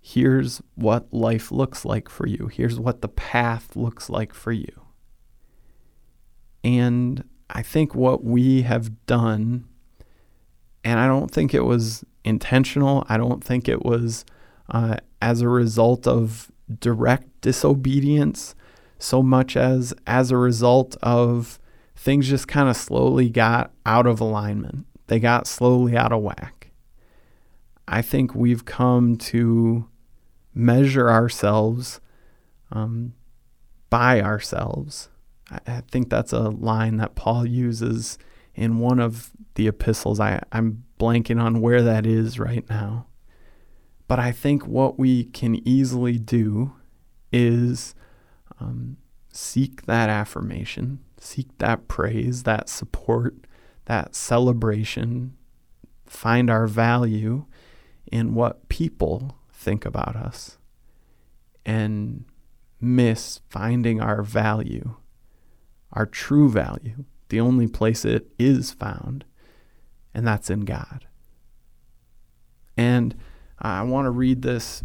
here's 0.00 0.60
what 0.74 1.12
life 1.12 1.52
looks 1.52 1.84
like 1.84 2.08
for 2.08 2.26
you. 2.26 2.48
Here's 2.52 2.80
what 2.80 3.00
the 3.00 3.08
path 3.08 3.76
looks 3.76 4.10
like 4.10 4.34
for 4.34 4.52
you. 4.52 4.82
And 6.62 7.24
I 7.54 7.62
think 7.62 7.94
what 7.94 8.24
we 8.24 8.62
have 8.62 9.06
done, 9.06 9.66
and 10.82 10.98
I 10.98 11.06
don't 11.06 11.30
think 11.30 11.54
it 11.54 11.64
was 11.64 12.04
intentional, 12.24 13.06
I 13.08 13.16
don't 13.16 13.44
think 13.44 13.68
it 13.68 13.84
was 13.84 14.24
uh, 14.70 14.96
as 15.22 15.40
a 15.40 15.48
result 15.48 16.06
of 16.06 16.50
direct 16.80 17.40
disobedience 17.42 18.54
so 18.98 19.22
much 19.22 19.56
as 19.56 19.92
as 20.06 20.30
a 20.30 20.36
result 20.36 20.96
of 21.02 21.58
things 21.94 22.28
just 22.28 22.48
kind 22.48 22.68
of 22.68 22.76
slowly 22.76 23.28
got 23.28 23.70
out 23.84 24.06
of 24.06 24.20
alignment. 24.20 24.86
They 25.06 25.20
got 25.20 25.46
slowly 25.46 25.96
out 25.96 26.12
of 26.12 26.22
whack. 26.22 26.70
I 27.86 28.00
think 28.02 28.34
we've 28.34 28.64
come 28.64 29.16
to 29.16 29.88
measure 30.54 31.10
ourselves 31.10 32.00
um, 32.72 33.12
by 33.90 34.22
ourselves 34.22 35.10
I, 35.66 35.82
think 35.90 36.10
that's 36.10 36.32
a 36.32 36.48
line 36.50 36.96
that 36.98 37.14
Paul 37.14 37.46
uses 37.46 38.18
in 38.54 38.78
one 38.78 39.00
of 39.00 39.30
the 39.54 39.68
epistles. 39.68 40.20
I, 40.20 40.42
I'm 40.52 40.84
blanking 40.98 41.40
on 41.40 41.60
where 41.60 41.82
that 41.82 42.06
is 42.06 42.38
right 42.38 42.68
now. 42.68 43.06
But 44.06 44.18
I 44.18 44.32
think 44.32 44.66
what 44.66 44.98
we 44.98 45.24
can 45.24 45.66
easily 45.66 46.18
do 46.18 46.74
is 47.32 47.94
um, 48.60 48.96
seek 49.32 49.86
that 49.86 50.10
affirmation, 50.10 51.00
seek 51.18 51.56
that 51.58 51.88
praise, 51.88 52.42
that 52.42 52.68
support, 52.68 53.34
that 53.86 54.14
celebration, 54.14 55.36
find 56.06 56.50
our 56.50 56.66
value 56.66 57.46
in 58.12 58.34
what 58.34 58.68
people 58.68 59.38
think 59.52 59.84
about 59.84 60.16
us. 60.16 60.58
and 61.66 62.24
miss 62.80 63.40
finding 63.48 64.00
our 64.00 64.22
value, 64.22 64.96
our 65.94 66.06
true 66.06 66.50
value, 66.50 67.04
the 67.28 67.40
only 67.40 67.66
place 67.66 68.04
it 68.04 68.28
is 68.38 68.72
found, 68.72 69.24
and 70.12 70.26
that's 70.26 70.50
in 70.50 70.60
God. 70.60 71.06
And 72.76 73.14
I 73.58 73.82
want 73.82 74.06
to 74.06 74.10
read 74.10 74.42
this 74.42 74.84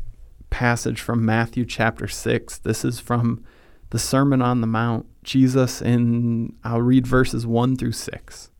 passage 0.49 1.01
from 1.01 1.25
Matthew 1.25 1.65
chapter 1.65 2.07
6. 2.07 2.59
This 2.59 2.85
is 2.85 2.99
from 2.99 3.43
the 3.89 3.99
Sermon 3.99 4.41
on 4.41 4.61
the 4.61 4.67
Mount. 4.67 5.05
Jesus, 5.23 5.81
in, 5.81 6.55
I'll 6.63 6.81
read 6.81 7.07
verses 7.07 7.45
1 7.45 7.75
through 7.75 7.91
6. 7.93 8.51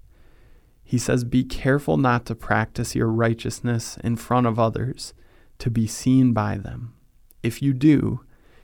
He 0.84 0.98
says, 0.98 1.24
Be 1.24 1.44
careful 1.44 1.98
not 1.98 2.25
to 2.25 2.36
practice 2.36 2.96
your 2.96 3.10
righteousness 3.10 3.98
in 4.03 4.15
front 4.15 4.48
of 4.48 4.58
others 4.58 5.13
to 5.60 5.70
be 5.70 5.86
seen 5.86 6.34
by 6.34 6.58
them. 6.58 6.96
If 7.44 7.62
you 7.62 7.74
do, 7.74 8.22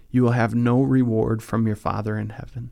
you 0.10 0.24
will 0.24 0.32
have 0.32 0.56
no 0.56 0.82
reward 0.82 1.44
from 1.44 1.68
your 1.68 1.76
Father 1.76 2.18
in 2.18 2.30
heaven. 2.30 2.72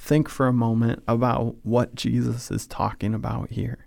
think 0.00 0.28
for 0.28 0.48
a 0.48 0.52
moment 0.52 1.02
about 1.06 1.56
what 1.62 1.94
Jesus 1.94 2.50
is 2.50 2.66
talking 2.66 3.14
about 3.14 3.50
here. 3.50 3.86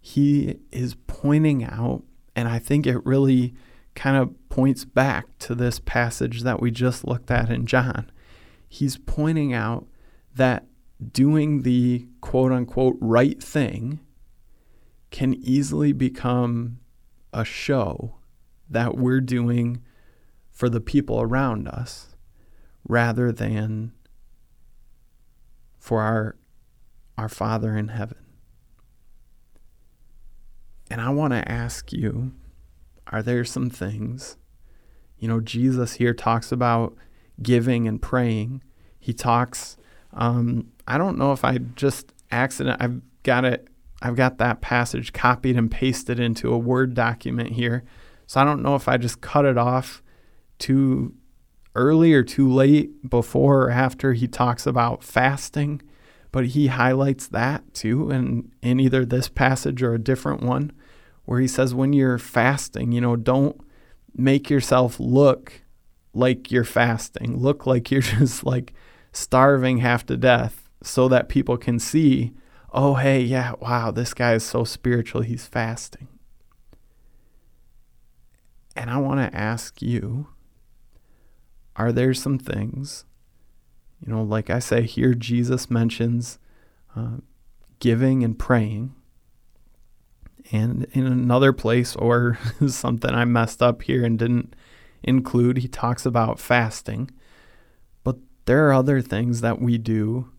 He 0.00 0.58
is 0.72 0.96
pointing 1.06 1.64
out, 1.64 2.02
and 2.34 2.48
I 2.48 2.58
think 2.58 2.86
it 2.86 3.06
really 3.06 3.54
kind 3.94 4.16
of 4.16 4.34
points 4.48 4.84
back 4.84 5.38
to 5.38 5.54
this 5.54 5.78
passage 5.78 6.42
that 6.42 6.60
we 6.60 6.72
just 6.72 7.06
looked 7.06 7.30
at 7.30 7.50
in 7.50 7.66
John. 7.66 8.10
He's 8.68 8.98
pointing 8.98 9.54
out 9.54 9.86
that 10.34 10.66
doing 11.12 11.62
the 11.62 12.08
quote 12.20 12.50
unquote 12.50 12.96
right 13.00 13.40
thing 13.40 14.00
can 15.12 15.34
easily 15.34 15.92
become 15.92 16.80
a 17.32 17.44
show 17.44 18.16
that 18.68 18.96
we're 18.98 19.20
doing 19.20 19.80
for 20.50 20.68
the 20.68 20.80
people 20.80 21.20
around 21.22 21.68
us 21.68 22.16
rather 22.88 23.30
than 23.30 23.92
for 25.84 26.00
our 26.00 26.34
our 27.18 27.28
Father 27.28 27.76
in 27.76 27.88
heaven. 27.88 28.16
And 30.90 30.98
I 30.98 31.10
want 31.10 31.34
to 31.34 31.46
ask 31.46 31.92
you 31.92 32.32
are 33.08 33.22
there 33.22 33.44
some 33.44 33.68
things? 33.68 34.38
You 35.18 35.28
know, 35.28 35.40
Jesus 35.40 35.94
here 35.94 36.14
talks 36.14 36.50
about 36.50 36.96
giving 37.42 37.86
and 37.86 38.00
praying. 38.00 38.62
He 38.98 39.12
talks, 39.12 39.76
um, 40.14 40.72
I 40.88 40.96
don't 40.96 41.18
know 41.18 41.32
if 41.32 41.44
I 41.44 41.58
just 41.58 42.14
accident, 42.30 42.78
I've 42.80 43.02
got 43.22 43.44
it, 43.44 43.68
I've 44.00 44.16
got 44.16 44.38
that 44.38 44.62
passage 44.62 45.12
copied 45.12 45.56
and 45.58 45.70
pasted 45.70 46.18
into 46.18 46.50
a 46.50 46.58
Word 46.58 46.94
document 46.94 47.50
here. 47.50 47.84
So 48.26 48.40
I 48.40 48.44
don't 48.44 48.62
know 48.62 48.74
if 48.74 48.88
I 48.88 48.96
just 48.96 49.20
cut 49.20 49.44
it 49.44 49.58
off 49.58 50.02
too 50.58 51.12
early 51.74 52.12
or 52.12 52.22
too 52.22 52.50
late 52.50 53.08
before 53.08 53.64
or 53.64 53.70
after 53.70 54.12
he 54.12 54.28
talks 54.28 54.66
about 54.66 55.02
fasting, 55.02 55.82
but 56.32 56.46
he 56.46 56.68
highlights 56.68 57.26
that 57.28 57.74
too 57.74 58.10
in, 58.10 58.52
in 58.62 58.80
either 58.80 59.04
this 59.04 59.28
passage 59.28 59.82
or 59.82 59.94
a 59.94 59.98
different 59.98 60.42
one 60.42 60.72
where 61.24 61.40
he 61.40 61.48
says, 61.48 61.74
when 61.74 61.92
you're 61.92 62.18
fasting, 62.18 62.92
you 62.92 63.00
know, 63.00 63.16
don't 63.16 63.60
make 64.14 64.50
yourself 64.50 65.00
look 65.00 65.62
like 66.12 66.50
you're 66.50 66.64
fasting, 66.64 67.38
look 67.38 67.66
like 67.66 67.90
you're 67.90 68.00
just 68.02 68.44
like 68.44 68.72
starving 69.12 69.78
half 69.78 70.04
to 70.06 70.16
death 70.16 70.68
so 70.82 71.08
that 71.08 71.28
people 71.28 71.56
can 71.56 71.78
see, 71.78 72.32
oh, 72.72 72.94
hey, 72.94 73.20
yeah, 73.20 73.52
wow, 73.60 73.90
this 73.90 74.12
guy 74.12 74.34
is 74.34 74.44
so 74.44 74.64
spiritual, 74.64 75.22
he's 75.22 75.46
fasting. 75.46 76.08
And 78.76 78.90
I 78.90 78.98
want 78.98 79.20
to 79.20 79.38
ask 79.38 79.80
you 79.80 80.28
are 81.76 81.92
there 81.92 82.14
some 82.14 82.38
things, 82.38 83.04
you 84.00 84.12
know, 84.12 84.22
like 84.22 84.50
I 84.50 84.58
say 84.58 84.82
here, 84.82 85.14
Jesus 85.14 85.70
mentions 85.70 86.38
uh, 86.96 87.18
giving 87.80 88.22
and 88.22 88.38
praying 88.38 88.94
and 90.52 90.86
in 90.92 91.06
another 91.06 91.52
place, 91.52 91.96
or 91.96 92.38
something 92.68 93.10
I 93.10 93.24
messed 93.24 93.62
up 93.62 93.82
here 93.82 94.04
and 94.04 94.18
didn't 94.18 94.54
include, 95.02 95.58
he 95.58 95.68
talks 95.68 96.04
about 96.04 96.38
fasting. 96.38 97.10
But 98.02 98.16
there 98.44 98.68
are 98.68 98.72
other 98.72 99.00
things 99.00 99.40
that 99.40 99.60
we 99.60 99.78
do 99.78 100.30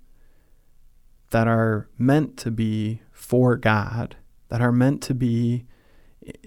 that 1.31 1.47
are 1.47 1.89
meant 1.97 2.37
to 2.37 2.51
be 2.51 3.01
for 3.11 3.55
God, 3.55 4.15
that 4.49 4.61
are 4.61 4.71
meant 4.71 5.01
to 5.03 5.13
be, 5.13 5.65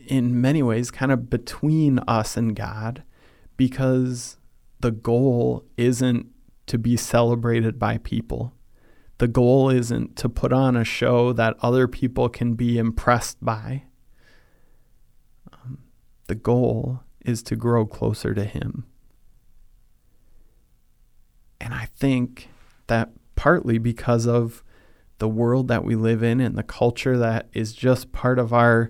in 0.07 0.41
many 0.41 0.63
ways, 0.63 0.91
kind 0.91 1.11
of 1.11 1.29
between 1.29 1.99
us 2.01 2.37
and 2.37 2.55
God, 2.55 3.03
because 3.57 4.38
the 4.81 4.91
goal 4.91 5.65
isn't 5.77 6.27
to 6.67 6.79
be 6.79 6.97
celebrated 6.97 7.79
by 7.79 7.99
people 7.99 8.55
the 9.19 9.29
goal 9.29 9.69
isn't 9.69 10.17
to 10.17 10.29
put 10.29 10.53
on 10.53 10.77
a 10.77 10.85
show 10.85 11.33
that 11.33 11.57
other 11.61 11.87
people 11.89 12.29
can 12.29 12.55
be 12.55 12.79
impressed 12.79 13.45
by. 13.45 13.85
Um, 15.53 15.79
the 16.29 16.37
goal 16.37 17.01
is 17.25 17.43
to 17.45 17.57
grow 17.57 17.85
closer 17.85 18.33
to 18.33 18.45
Him. 18.45 18.87
And 21.61 21.75
I 21.75 21.89
think 21.97 22.49
that 22.87 23.11
partly 23.35 23.79
because 23.79 24.27
of 24.27 24.63
the 25.19 25.29
world 25.29 25.67
that 25.67 25.85
we 25.85 25.97
live 25.97 26.23
in 26.23 26.41
and 26.41 26.57
the 26.57 26.63
culture 26.63 27.19
that 27.19 27.49
is 27.53 27.73
just 27.73 28.13
part 28.13 28.39
of 28.39 28.53
our 28.53 28.89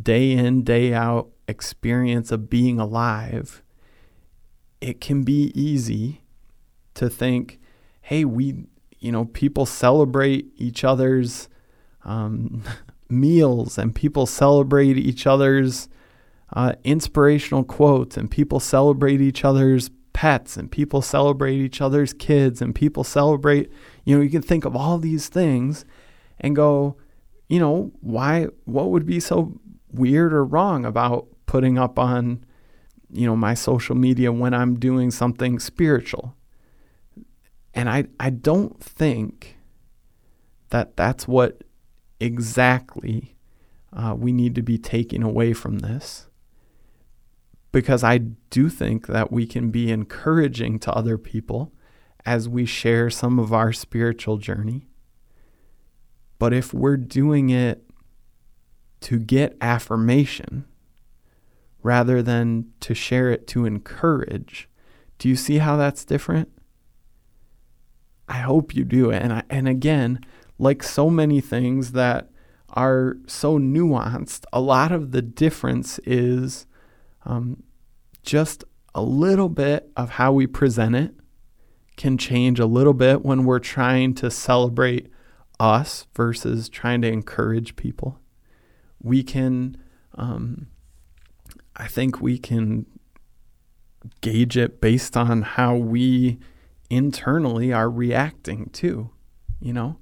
day 0.00 0.32
in, 0.32 0.62
day 0.62 0.92
out 0.92 1.30
experience 1.48 2.30
of 2.30 2.50
being 2.50 2.78
alive, 2.78 3.62
it 4.80 5.00
can 5.00 5.22
be 5.22 5.52
easy 5.54 6.22
to 6.94 7.08
think, 7.08 7.58
hey, 8.02 8.24
we 8.24 8.66
you 9.00 9.10
know, 9.10 9.24
people 9.24 9.66
celebrate 9.66 10.46
each 10.56 10.84
other's 10.84 11.48
um, 12.04 12.62
meals 13.08 13.78
and 13.78 13.94
people 13.94 14.26
celebrate 14.26 14.96
each 14.96 15.26
other's 15.26 15.88
uh, 16.52 16.74
inspirational 16.84 17.64
quotes 17.64 18.16
and 18.16 18.30
people 18.30 18.60
celebrate 18.60 19.20
each 19.20 19.44
other's 19.44 19.90
pets 20.12 20.56
and 20.56 20.70
people 20.70 21.00
celebrate 21.00 21.56
each 21.56 21.80
other's 21.80 22.12
kids 22.12 22.60
and 22.60 22.74
people 22.74 23.02
celebrate, 23.02 23.70
you 24.04 24.16
know, 24.16 24.22
you 24.22 24.30
can 24.30 24.42
think 24.42 24.64
of 24.64 24.76
all 24.76 24.98
these 24.98 25.28
things 25.28 25.84
and 26.38 26.54
go, 26.54 26.96
you 27.48 27.58
know, 27.58 27.90
why, 28.00 28.46
what 28.64 28.90
would 28.90 29.06
be 29.06 29.18
so 29.18 29.58
weird 29.92 30.32
or 30.32 30.44
wrong 30.44 30.84
about 30.84 31.26
putting 31.46 31.78
up 31.78 31.98
on, 31.98 32.44
you 33.12 33.26
know, 33.26 33.36
my 33.36 33.54
social 33.54 33.94
media 33.94 34.32
when 34.32 34.54
I'm 34.54 34.78
doing 34.78 35.10
something 35.10 35.58
spiritual? 35.58 36.34
And 37.74 37.88
I, 37.88 38.04
I 38.18 38.30
don't 38.30 38.82
think 38.82 39.56
that 40.70 40.96
that's 40.96 41.28
what 41.28 41.62
exactly 42.18 43.36
uh, 43.92 44.14
we 44.16 44.32
need 44.32 44.54
to 44.54 44.62
be 44.62 44.78
taking 44.78 45.22
away 45.22 45.52
from 45.52 45.80
this. 45.80 46.28
Because 47.72 48.02
I 48.02 48.18
do 48.18 48.68
think 48.68 49.06
that 49.06 49.30
we 49.30 49.46
can 49.46 49.70
be 49.70 49.90
encouraging 49.92 50.80
to 50.80 50.92
other 50.92 51.16
people 51.16 51.72
as 52.26 52.48
we 52.48 52.66
share 52.66 53.10
some 53.10 53.38
of 53.38 53.52
our 53.52 53.72
spiritual 53.72 54.38
journey. 54.38 54.86
But 56.38 56.52
if 56.52 56.74
we're 56.74 56.96
doing 56.96 57.50
it 57.50 57.84
to 59.02 59.18
get 59.18 59.56
affirmation 59.60 60.64
rather 61.82 62.22
than 62.22 62.72
to 62.80 62.94
share 62.94 63.30
it 63.30 63.46
to 63.48 63.64
encourage, 63.64 64.68
Do 65.18 65.28
you 65.28 65.36
see 65.36 65.58
how 65.58 65.76
that's 65.76 66.04
different? 66.04 66.48
I 68.28 68.38
hope 68.38 68.74
you 68.74 68.84
do. 68.84 69.10
And 69.10 69.32
I, 69.32 69.42
and 69.50 69.68
again, 69.68 70.20
like 70.58 70.82
so 70.82 71.10
many 71.10 71.40
things 71.40 71.92
that 71.92 72.30
are 72.70 73.16
so 73.26 73.58
nuanced, 73.58 74.44
a 74.52 74.60
lot 74.60 74.92
of 74.92 75.10
the 75.10 75.20
difference 75.20 75.98
is 76.04 76.66
um, 77.24 77.62
just 78.22 78.64
a 78.94 79.02
little 79.02 79.48
bit 79.48 79.90
of 79.96 80.10
how 80.10 80.32
we 80.32 80.46
present 80.46 80.94
it 80.94 81.14
can 81.96 82.16
change 82.16 82.58
a 82.58 82.66
little 82.66 82.94
bit 82.94 83.24
when 83.24 83.44
we're 83.44 83.58
trying 83.58 84.14
to 84.14 84.30
celebrate 84.30 85.08
us 85.58 86.06
versus 86.14 86.68
trying 86.68 87.02
to 87.02 87.08
encourage 87.08 87.76
people. 87.76 88.18
We 89.02 89.22
can, 89.22 89.76
um, 90.14 90.68
I 91.80 91.86
think 91.86 92.20
we 92.20 92.36
can 92.38 92.84
gauge 94.20 94.58
it 94.58 94.82
based 94.82 95.16
on 95.16 95.40
how 95.42 95.76
we 95.76 96.38
internally 96.90 97.72
are 97.72 97.88
reacting 97.88 98.68
to, 98.74 99.10
you 99.60 99.72
know? 99.72 99.96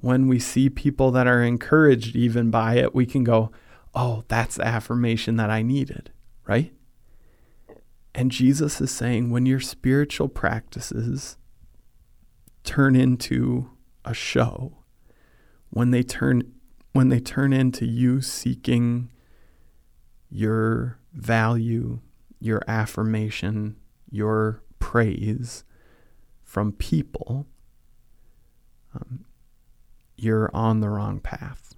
When 0.00 0.28
we 0.28 0.38
see 0.38 0.68
people 0.68 1.10
that 1.12 1.26
are 1.26 1.42
encouraged 1.42 2.16
even 2.16 2.50
by 2.50 2.74
it, 2.74 2.94
we 2.94 3.06
can 3.06 3.24
go, 3.24 3.50
oh, 3.94 4.24
that's 4.28 4.56
the 4.56 4.66
affirmation 4.66 5.36
that 5.36 5.48
I 5.48 5.62
needed, 5.62 6.10
right? 6.46 6.74
And 8.14 8.30
Jesus 8.30 8.78
is 8.82 8.90
saying 8.90 9.30
when 9.30 9.46
your 9.46 9.60
spiritual 9.60 10.28
practices 10.28 11.38
turn 12.62 12.94
into 12.94 13.70
a 14.04 14.12
show, 14.12 14.84
when 15.70 15.92
they 15.92 16.02
turn 16.02 16.52
when 16.92 17.08
they 17.08 17.20
turn 17.20 17.52
into 17.52 17.86
you 17.86 18.20
seeking 18.20 19.10
your 20.30 20.98
value, 21.16 21.98
your 22.38 22.62
affirmation, 22.68 23.76
your 24.10 24.62
praise 24.78 25.64
from 26.44 26.72
people, 26.72 27.46
um, 28.94 29.24
you're 30.16 30.50
on 30.54 30.80
the 30.80 30.88
wrong 30.88 31.18
path. 31.18 31.74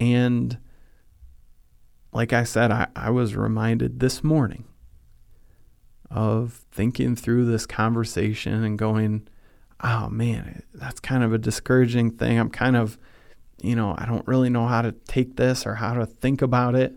And 0.00 0.58
like 2.12 2.32
I 2.32 2.44
said, 2.44 2.70
I, 2.70 2.86
I 2.96 3.10
was 3.10 3.36
reminded 3.36 4.00
this 4.00 4.24
morning 4.24 4.64
of 6.10 6.64
thinking 6.70 7.16
through 7.16 7.44
this 7.44 7.66
conversation 7.66 8.62
and 8.62 8.78
going, 8.78 9.26
oh 9.82 10.08
man, 10.08 10.62
that's 10.72 11.00
kind 11.00 11.24
of 11.24 11.32
a 11.32 11.38
discouraging 11.38 12.12
thing. 12.12 12.38
I'm 12.38 12.50
kind 12.50 12.76
of, 12.76 12.98
you 13.60 13.74
know, 13.74 13.94
I 13.98 14.06
don't 14.06 14.26
really 14.26 14.50
know 14.50 14.66
how 14.66 14.82
to 14.82 14.92
take 14.92 15.36
this 15.36 15.66
or 15.66 15.74
how 15.74 15.94
to 15.94 16.06
think 16.06 16.40
about 16.40 16.74
it. 16.74 16.94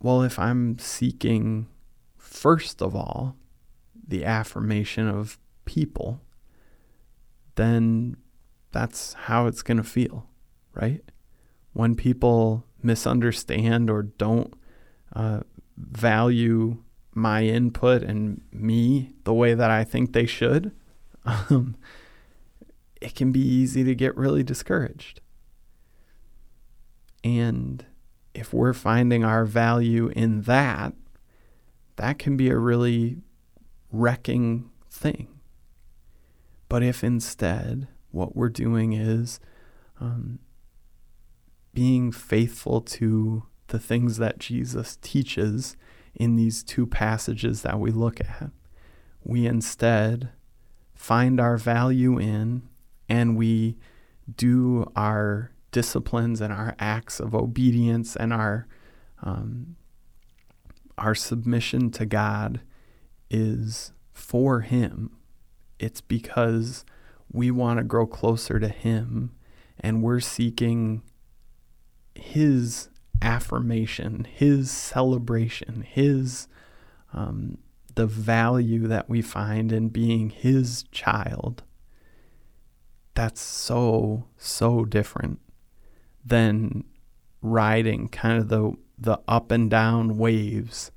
Well, 0.00 0.22
if 0.22 0.38
I'm 0.38 0.78
seeking, 0.78 1.66
first 2.16 2.80
of 2.80 2.94
all, 2.94 3.36
the 4.06 4.24
affirmation 4.24 5.08
of 5.08 5.38
people, 5.64 6.20
then 7.56 8.16
that's 8.70 9.14
how 9.14 9.46
it's 9.46 9.62
going 9.62 9.76
to 9.76 9.82
feel, 9.82 10.26
right? 10.72 11.02
When 11.72 11.94
people 11.94 12.64
misunderstand 12.82 13.90
or 13.90 14.02
don't 14.02 14.54
uh, 15.14 15.40
value 15.76 16.82
my 17.12 17.42
input 17.42 18.02
and 18.02 18.40
me 18.52 19.12
the 19.24 19.34
way 19.34 19.54
that 19.54 19.70
I 19.70 19.82
think 19.82 20.12
they 20.12 20.26
should, 20.26 20.72
um, 21.24 21.76
it 23.00 23.14
can 23.14 23.32
be 23.32 23.40
easy 23.40 23.84
to 23.84 23.94
get 23.94 24.16
really 24.16 24.42
discouraged. 24.42 25.20
And 27.24 27.84
if 28.34 28.52
we're 28.52 28.72
finding 28.72 29.24
our 29.24 29.44
value 29.44 30.08
in 30.14 30.42
that, 30.42 30.94
that 31.96 32.18
can 32.18 32.36
be 32.36 32.48
a 32.50 32.58
really 32.58 33.18
wrecking 33.90 34.70
thing. 34.90 35.28
But 36.68 36.82
if 36.82 37.02
instead 37.02 37.88
what 38.10 38.36
we're 38.36 38.48
doing 38.48 38.92
is 38.92 39.40
um, 40.00 40.38
being 41.74 42.12
faithful 42.12 42.80
to 42.80 43.44
the 43.68 43.78
things 43.78 44.16
that 44.18 44.38
Jesus 44.38 44.98
teaches 45.02 45.76
in 46.14 46.36
these 46.36 46.62
two 46.62 46.86
passages 46.86 47.62
that 47.62 47.78
we 47.78 47.90
look 47.90 48.20
at. 48.20 48.50
We 49.22 49.46
instead 49.46 50.30
find 50.94 51.40
our 51.40 51.56
value 51.56 52.18
in 52.18 52.68
and 53.08 53.36
we 53.36 53.76
do 54.34 54.90
our 54.96 55.52
disciplines 55.70 56.40
and 56.40 56.52
our 56.52 56.74
acts 56.78 57.20
of 57.20 57.34
obedience 57.34 58.16
and 58.16 58.32
our 58.32 58.66
um, 59.22 59.76
our 60.96 61.14
submission 61.14 61.90
to 61.90 62.06
God 62.06 62.60
is 63.30 63.92
for 64.12 64.60
Him. 64.60 65.16
It's 65.78 66.00
because 66.00 66.84
we 67.30 67.50
want 67.50 67.78
to 67.78 67.84
grow 67.84 68.06
closer 68.06 68.58
to 68.58 68.68
Him 68.68 69.32
and 69.80 70.02
we're 70.02 70.20
seeking 70.20 71.02
his 72.14 72.88
affirmation, 73.22 74.26
his 74.30 74.70
celebration, 74.70 75.82
his 75.82 76.48
um, 77.12 77.58
the 77.94 78.06
value 78.06 78.86
that 78.86 79.08
we 79.08 79.22
find 79.22 79.72
in 79.72 79.88
being 79.88 80.30
his 80.30 80.84
child. 80.92 81.62
That's 83.14 83.40
so 83.40 84.26
so 84.36 84.84
different 84.84 85.40
than 86.28 86.84
riding 87.40 88.08
kind 88.08 88.38
of 88.38 88.48
the 88.48 88.72
the 88.98 89.20
up 89.28 89.50
and 89.52 89.70
down 89.70 90.18
waves 90.18 90.90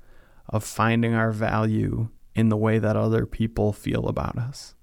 of 0.48 0.64
finding 0.64 1.14
our 1.14 1.30
value 1.30 2.08
in 2.34 2.48
the 2.48 2.56
way 2.56 2.78
that 2.78 2.96
other 2.96 3.26
people 3.26 3.72
feel 3.72 4.08
about 4.08 4.36
us. 4.36 4.74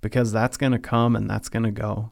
Because 0.00 0.32
that's 0.32 0.56
going 0.56 0.72
to 0.72 0.78
come 0.78 1.14
and 1.14 1.30
that's 1.30 1.48
going 1.48 1.62
to 1.62 1.70
go. 1.70 2.10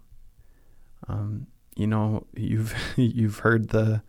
Um, 1.08 1.48
you 1.76 1.86
know, 1.86 2.26
you've 2.34 2.74
you've 2.96 3.38
heard 3.40 3.68
the 3.70 4.02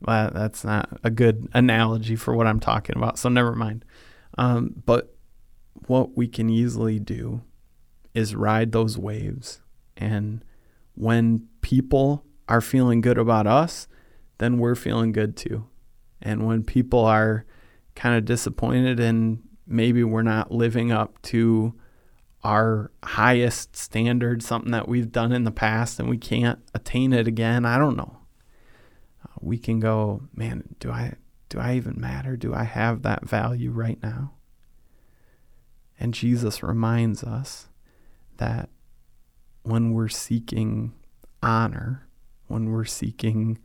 well, 0.00 0.30
that's 0.34 0.64
not 0.64 1.00
a 1.02 1.10
good 1.10 1.48
analogy 1.54 2.16
for 2.16 2.34
what 2.34 2.46
I'm 2.46 2.60
talking 2.60 2.96
about, 2.96 3.18
so 3.18 3.28
never 3.30 3.54
mind. 3.54 3.84
Um, 4.36 4.74
but 4.84 5.16
what 5.86 6.16
we 6.16 6.28
can 6.28 6.50
easily 6.50 6.98
do 6.98 7.42
is 8.12 8.34
ride 8.34 8.72
those 8.72 8.98
waves, 8.98 9.62
and 9.96 10.44
when 10.94 11.48
people 11.62 12.26
are 12.48 12.60
feeling 12.60 13.00
good 13.00 13.18
about 13.18 13.46
us, 13.46 13.88
then 14.38 14.58
we're 14.58 14.74
feeling 14.74 15.12
good 15.12 15.36
too. 15.36 15.66
And 16.20 16.46
when 16.46 16.62
people 16.62 17.04
are 17.04 17.44
kind 17.94 18.16
of 18.16 18.24
disappointed 18.24 18.98
and 19.00 19.42
maybe 19.66 20.04
we're 20.04 20.22
not 20.22 20.50
living 20.50 20.92
up 20.92 21.20
to 21.22 21.74
our 22.42 22.90
highest 23.02 23.76
standard, 23.76 24.42
something 24.42 24.72
that 24.72 24.88
we've 24.88 25.10
done 25.10 25.32
in 25.32 25.44
the 25.44 25.50
past 25.50 25.98
and 25.98 26.08
we 26.08 26.18
can't 26.18 26.58
attain 26.74 27.12
it 27.12 27.26
again, 27.26 27.64
I 27.64 27.78
don't 27.78 27.96
know. 27.96 28.18
Uh, 29.24 29.32
we 29.40 29.56
can 29.58 29.80
go, 29.80 30.22
man, 30.34 30.64
do 30.78 30.90
I 30.90 31.14
do 31.48 31.58
I 31.60 31.76
even 31.76 32.00
matter? 32.00 32.36
Do 32.36 32.52
I 32.52 32.64
have 32.64 33.02
that 33.02 33.28
value 33.28 33.70
right 33.70 34.02
now? 34.02 34.32
And 36.00 36.12
Jesus 36.12 36.62
reminds 36.62 37.22
us 37.22 37.68
that 38.38 38.68
when 39.62 39.92
we're 39.92 40.08
seeking 40.08 40.92
honor, 41.42 42.03
when 42.54 42.70
we're 42.70 42.84
seeking 42.84 43.58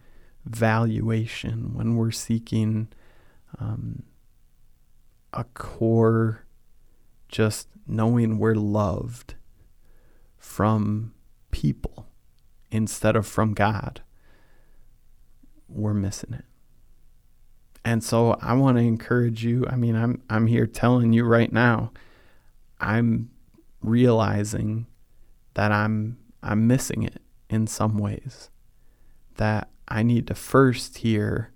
valuation, 0.45 1.75
when 1.75 1.95
we're 1.95 2.09
seeking 2.09 2.87
um, 3.59 4.01
a 5.31 5.43
core 5.43 6.47
just 7.27 7.67
knowing 7.85 8.39
we're 8.39 8.55
loved 8.55 9.35
from 10.39 11.13
people 11.51 12.07
instead 12.71 13.15
of 13.15 13.27
from 13.27 13.53
God, 13.53 14.01
we're 15.67 15.93
missing 15.93 16.33
it. 16.33 16.45
And 17.85 18.03
so 18.03 18.39
I 18.41 18.53
want 18.53 18.77
to 18.77 18.83
encourage 18.83 19.45
you. 19.45 19.67
I 19.69 19.75
mean, 19.75 19.95
I'm 19.95 20.23
I'm 20.31 20.47
here 20.47 20.65
telling 20.65 21.13
you 21.13 21.25
right 21.25 21.53
now, 21.53 21.91
I'm 22.79 23.29
realizing 23.81 24.87
that 25.53 25.71
I'm 25.71 26.17
I'm 26.41 26.65
missing 26.65 27.03
it 27.03 27.21
in 27.51 27.67
some 27.67 27.99
ways. 27.99 28.49
That 29.39 29.69
I 29.87 30.03
need 30.03 30.27
to 30.27 30.35
first 30.35 30.99
hear 30.99 31.53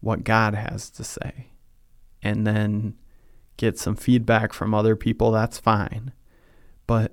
what 0.00 0.24
God 0.24 0.54
has 0.54 0.90
to 0.90 1.04
say 1.04 1.52
and 2.22 2.46
then 2.46 2.94
get 3.56 3.78
some 3.78 3.94
feedback 3.94 4.52
from 4.52 4.74
other 4.74 4.96
people, 4.96 5.30
that's 5.30 5.58
fine. 5.58 6.12
But 6.88 7.12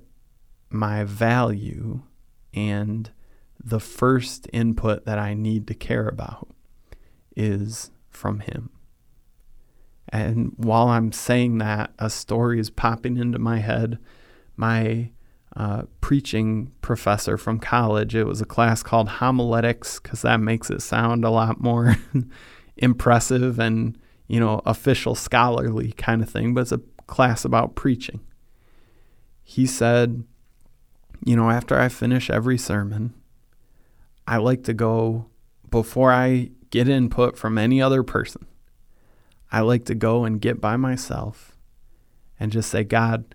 my 0.70 1.04
value 1.04 2.02
and 2.52 3.10
the 3.62 3.78
first 3.78 4.48
input 4.52 5.04
that 5.04 5.18
I 5.18 5.34
need 5.34 5.68
to 5.68 5.74
care 5.74 6.08
about 6.08 6.48
is 7.36 7.92
from 8.10 8.40
Him. 8.40 8.70
And 10.08 10.52
while 10.56 10.88
I'm 10.88 11.12
saying 11.12 11.58
that, 11.58 11.92
a 11.98 12.10
story 12.10 12.58
is 12.58 12.70
popping 12.70 13.16
into 13.16 13.38
my 13.38 13.58
head. 13.58 13.98
My 14.56 15.12
uh, 15.56 15.82
preaching 16.00 16.72
professor 16.80 17.36
from 17.36 17.58
college, 17.58 18.14
it 18.14 18.24
was 18.24 18.40
a 18.40 18.46
class 18.46 18.82
called 18.82 19.08
homiletics 19.08 20.00
because 20.00 20.22
that 20.22 20.40
makes 20.40 20.70
it 20.70 20.82
sound 20.82 21.24
a 21.24 21.30
lot 21.30 21.60
more 21.60 21.96
impressive 22.76 23.58
and 23.58 23.98
you 24.32 24.40
know, 24.40 24.62
official 24.64 25.14
scholarly 25.14 25.92
kind 25.92 26.22
of 26.22 26.30
thing, 26.30 26.54
but 26.54 26.62
it's 26.62 26.72
a 26.72 26.80
class 27.06 27.44
about 27.44 27.74
preaching. 27.74 28.20
He 29.42 29.66
said, 29.66 30.24
you 31.22 31.36
know, 31.36 31.50
after 31.50 31.78
I 31.78 31.90
finish 31.90 32.30
every 32.30 32.56
sermon, 32.56 33.12
I 34.26 34.38
like 34.38 34.64
to 34.64 34.72
go 34.72 35.26
before 35.70 36.10
I 36.12 36.50
get 36.70 36.88
input 36.88 37.36
from 37.36 37.58
any 37.58 37.82
other 37.82 38.02
person. 38.02 38.46
I 39.50 39.60
like 39.60 39.84
to 39.84 39.94
go 39.94 40.24
and 40.24 40.40
get 40.40 40.62
by 40.62 40.78
myself 40.78 41.54
and 42.40 42.50
just 42.50 42.70
say, 42.70 42.84
God, 42.84 43.34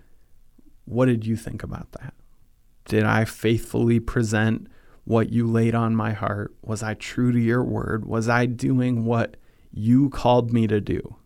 what 0.88 1.06
did 1.06 1.26
you 1.26 1.36
think 1.36 1.64
about 1.64 1.92
that? 1.94 2.14
Did 2.86 3.04
I 3.04 3.26
faithfully 3.26 4.00
present 4.00 4.68
what 5.04 5.32
you 5.32 5.46
laid 5.46 5.76
on 5.76 5.96
my 5.96 6.14
heart? 6.14 6.56
Was 6.62 6.82
I 6.82 6.94
true 6.94 7.32
to 7.34 7.40
your 7.40 7.64
word? 7.64 8.06
Was 8.06 8.30
I 8.30 8.46
doing 8.46 9.04
what 9.04 9.36
you 9.72 10.10
called 10.10 10.54
me 10.54 10.66
to 10.68 10.80
do? 10.80 11.18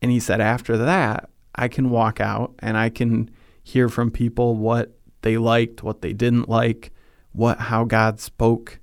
And 0.00 0.12
he 0.12 0.20
said, 0.20 0.40
after 0.40 0.76
that, 0.76 1.28
I 1.56 1.66
can 1.66 1.90
walk 1.90 2.20
out 2.20 2.54
and 2.60 2.76
I 2.76 2.88
can 2.88 3.30
hear 3.62 3.88
from 3.88 4.12
people 4.12 4.54
what 4.54 4.96
they 5.22 5.36
liked, 5.36 5.82
what 5.82 6.00
they 6.00 6.12
didn't 6.12 6.48
like, 6.48 6.92
what 7.32 7.58
how 7.58 7.84
God 7.84 8.20
spoke 8.20 8.78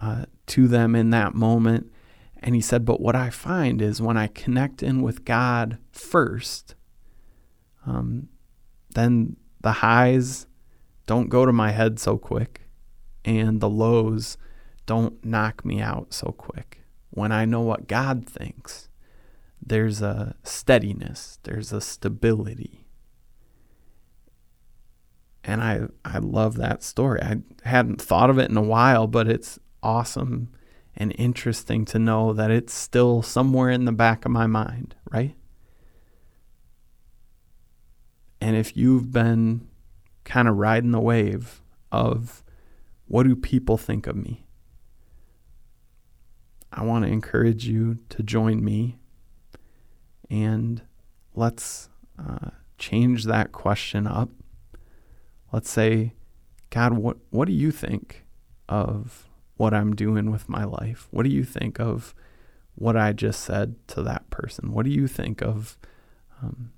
uh, 0.00 0.24
to 0.46 0.66
them 0.66 0.94
in 0.94 1.10
that 1.10 1.34
moment. 1.34 1.92
And 2.38 2.54
he 2.54 2.62
said, 2.62 2.86
but 2.86 3.00
what 3.00 3.14
I 3.14 3.28
find 3.28 3.82
is 3.82 4.00
when 4.00 4.16
I 4.16 4.28
connect 4.28 4.82
in 4.82 5.02
with 5.02 5.26
God 5.26 5.76
first, 5.92 6.74
um, 7.86 8.28
then 8.94 9.36
the 9.60 9.72
highs 9.72 10.46
don't 11.06 11.28
go 11.28 11.44
to 11.44 11.52
my 11.52 11.70
head 11.70 11.98
so 11.98 12.16
quick, 12.18 12.62
and 13.24 13.60
the 13.60 13.68
lows 13.68 14.36
don't 14.86 15.24
knock 15.24 15.64
me 15.64 15.80
out 15.80 16.12
so 16.12 16.34
quick. 16.36 16.82
When 17.10 17.32
I 17.32 17.44
know 17.44 17.60
what 17.60 17.88
God 17.88 18.26
thinks, 18.26 18.88
there's 19.64 20.02
a 20.02 20.34
steadiness, 20.42 21.38
there's 21.44 21.72
a 21.72 21.80
stability. 21.80 22.86
And 25.42 25.62
I, 25.62 25.82
I 26.04 26.18
love 26.18 26.56
that 26.56 26.82
story. 26.82 27.20
I 27.22 27.36
hadn't 27.64 28.00
thought 28.00 28.30
of 28.30 28.38
it 28.38 28.50
in 28.50 28.56
a 28.56 28.62
while, 28.62 29.06
but 29.06 29.28
it's 29.28 29.58
awesome 29.82 30.48
and 30.96 31.14
interesting 31.18 31.84
to 31.84 31.98
know 31.98 32.32
that 32.32 32.50
it's 32.50 32.72
still 32.72 33.20
somewhere 33.20 33.70
in 33.70 33.84
the 33.84 33.92
back 33.92 34.24
of 34.24 34.30
my 34.30 34.46
mind, 34.46 34.94
right? 35.10 35.34
And 38.44 38.58
if 38.58 38.76
you've 38.76 39.10
been 39.10 39.68
kind 40.24 40.48
of 40.48 40.58
riding 40.58 40.90
the 40.90 41.00
wave 41.00 41.62
of 41.90 42.44
what 43.06 43.22
do 43.22 43.34
people 43.34 43.78
think 43.78 44.06
of 44.06 44.16
me? 44.16 44.44
I 46.70 46.82
want 46.82 47.06
to 47.06 47.10
encourage 47.10 47.66
you 47.66 48.00
to 48.10 48.22
join 48.22 48.62
me 48.62 48.98
and 50.28 50.82
let's 51.34 51.88
uh, 52.18 52.50
change 52.76 53.24
that 53.24 53.52
question 53.52 54.06
up. 54.06 54.28
Let's 55.50 55.70
say, 55.70 56.12
God, 56.68 56.92
what, 56.92 57.16
what 57.30 57.46
do 57.46 57.54
you 57.54 57.70
think 57.70 58.26
of 58.68 59.26
what 59.56 59.72
I'm 59.72 59.96
doing 59.96 60.30
with 60.30 60.50
my 60.50 60.64
life? 60.64 61.08
What 61.10 61.22
do 61.22 61.30
you 61.30 61.44
think 61.44 61.80
of 61.80 62.14
what 62.74 62.94
I 62.94 63.14
just 63.14 63.40
said 63.40 63.76
to 63.86 64.02
that 64.02 64.28
person? 64.28 64.70
What 64.70 64.84
do 64.84 64.90
you 64.90 65.08
think 65.08 65.40
of, 65.40 65.78
um, 66.42 66.72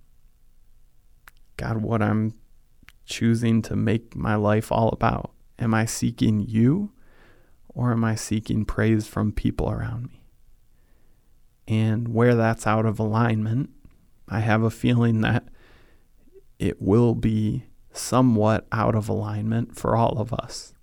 God, 1.56 1.78
what 1.78 2.02
I'm 2.02 2.34
choosing 3.04 3.62
to 3.62 3.76
make 3.76 4.14
my 4.14 4.34
life 4.34 4.70
all 4.70 4.90
about? 4.90 5.32
Am 5.58 5.72
I 5.72 5.86
seeking 5.86 6.40
you 6.40 6.92
or 7.68 7.92
am 7.92 8.04
I 8.04 8.14
seeking 8.14 8.64
praise 8.64 9.06
from 9.06 9.32
people 9.32 9.70
around 9.70 10.08
me? 10.08 10.22
And 11.68 12.08
where 12.08 12.34
that's 12.34 12.66
out 12.66 12.86
of 12.86 12.98
alignment, 12.98 13.70
I 14.28 14.40
have 14.40 14.62
a 14.62 14.70
feeling 14.70 15.20
that 15.22 15.44
it 16.58 16.80
will 16.80 17.14
be 17.14 17.64
somewhat 17.92 18.66
out 18.70 18.94
of 18.94 19.08
alignment 19.08 19.76
for 19.76 19.96
all 19.96 20.18
of 20.18 20.32
us. 20.32 20.74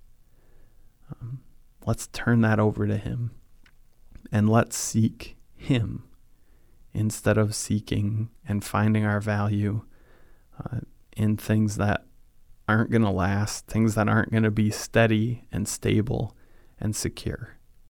Um, 1.12 1.42
let's 1.86 2.08
turn 2.08 2.42
that 2.42 2.60
over 2.60 2.88
to 2.88 2.98
Him 2.98 3.32
and 4.32 4.50
let's 4.50 4.76
seek 4.76 5.38
Him 5.56 6.04
instead 6.94 7.38
of 7.38 7.56
seeking 7.56 8.30
and 8.48 8.64
finding 8.64 9.06
our 9.06 9.20
value 9.20 9.84
uh, 10.72 10.80
in 11.16 11.38
things 11.38 11.78
that 11.78 12.06
aren't 12.68 12.92
going 12.92 13.04
to 13.04 13.10
last, 13.10 13.68
things 13.68 13.96
that 13.96 14.08
aren't 14.08 14.32
going 14.32 14.44
to 14.44 14.52
be 14.52 14.72
steady 14.72 15.46
and 15.52 15.68
stable 15.68 16.36
and 16.80 16.96
secure. 16.96 17.58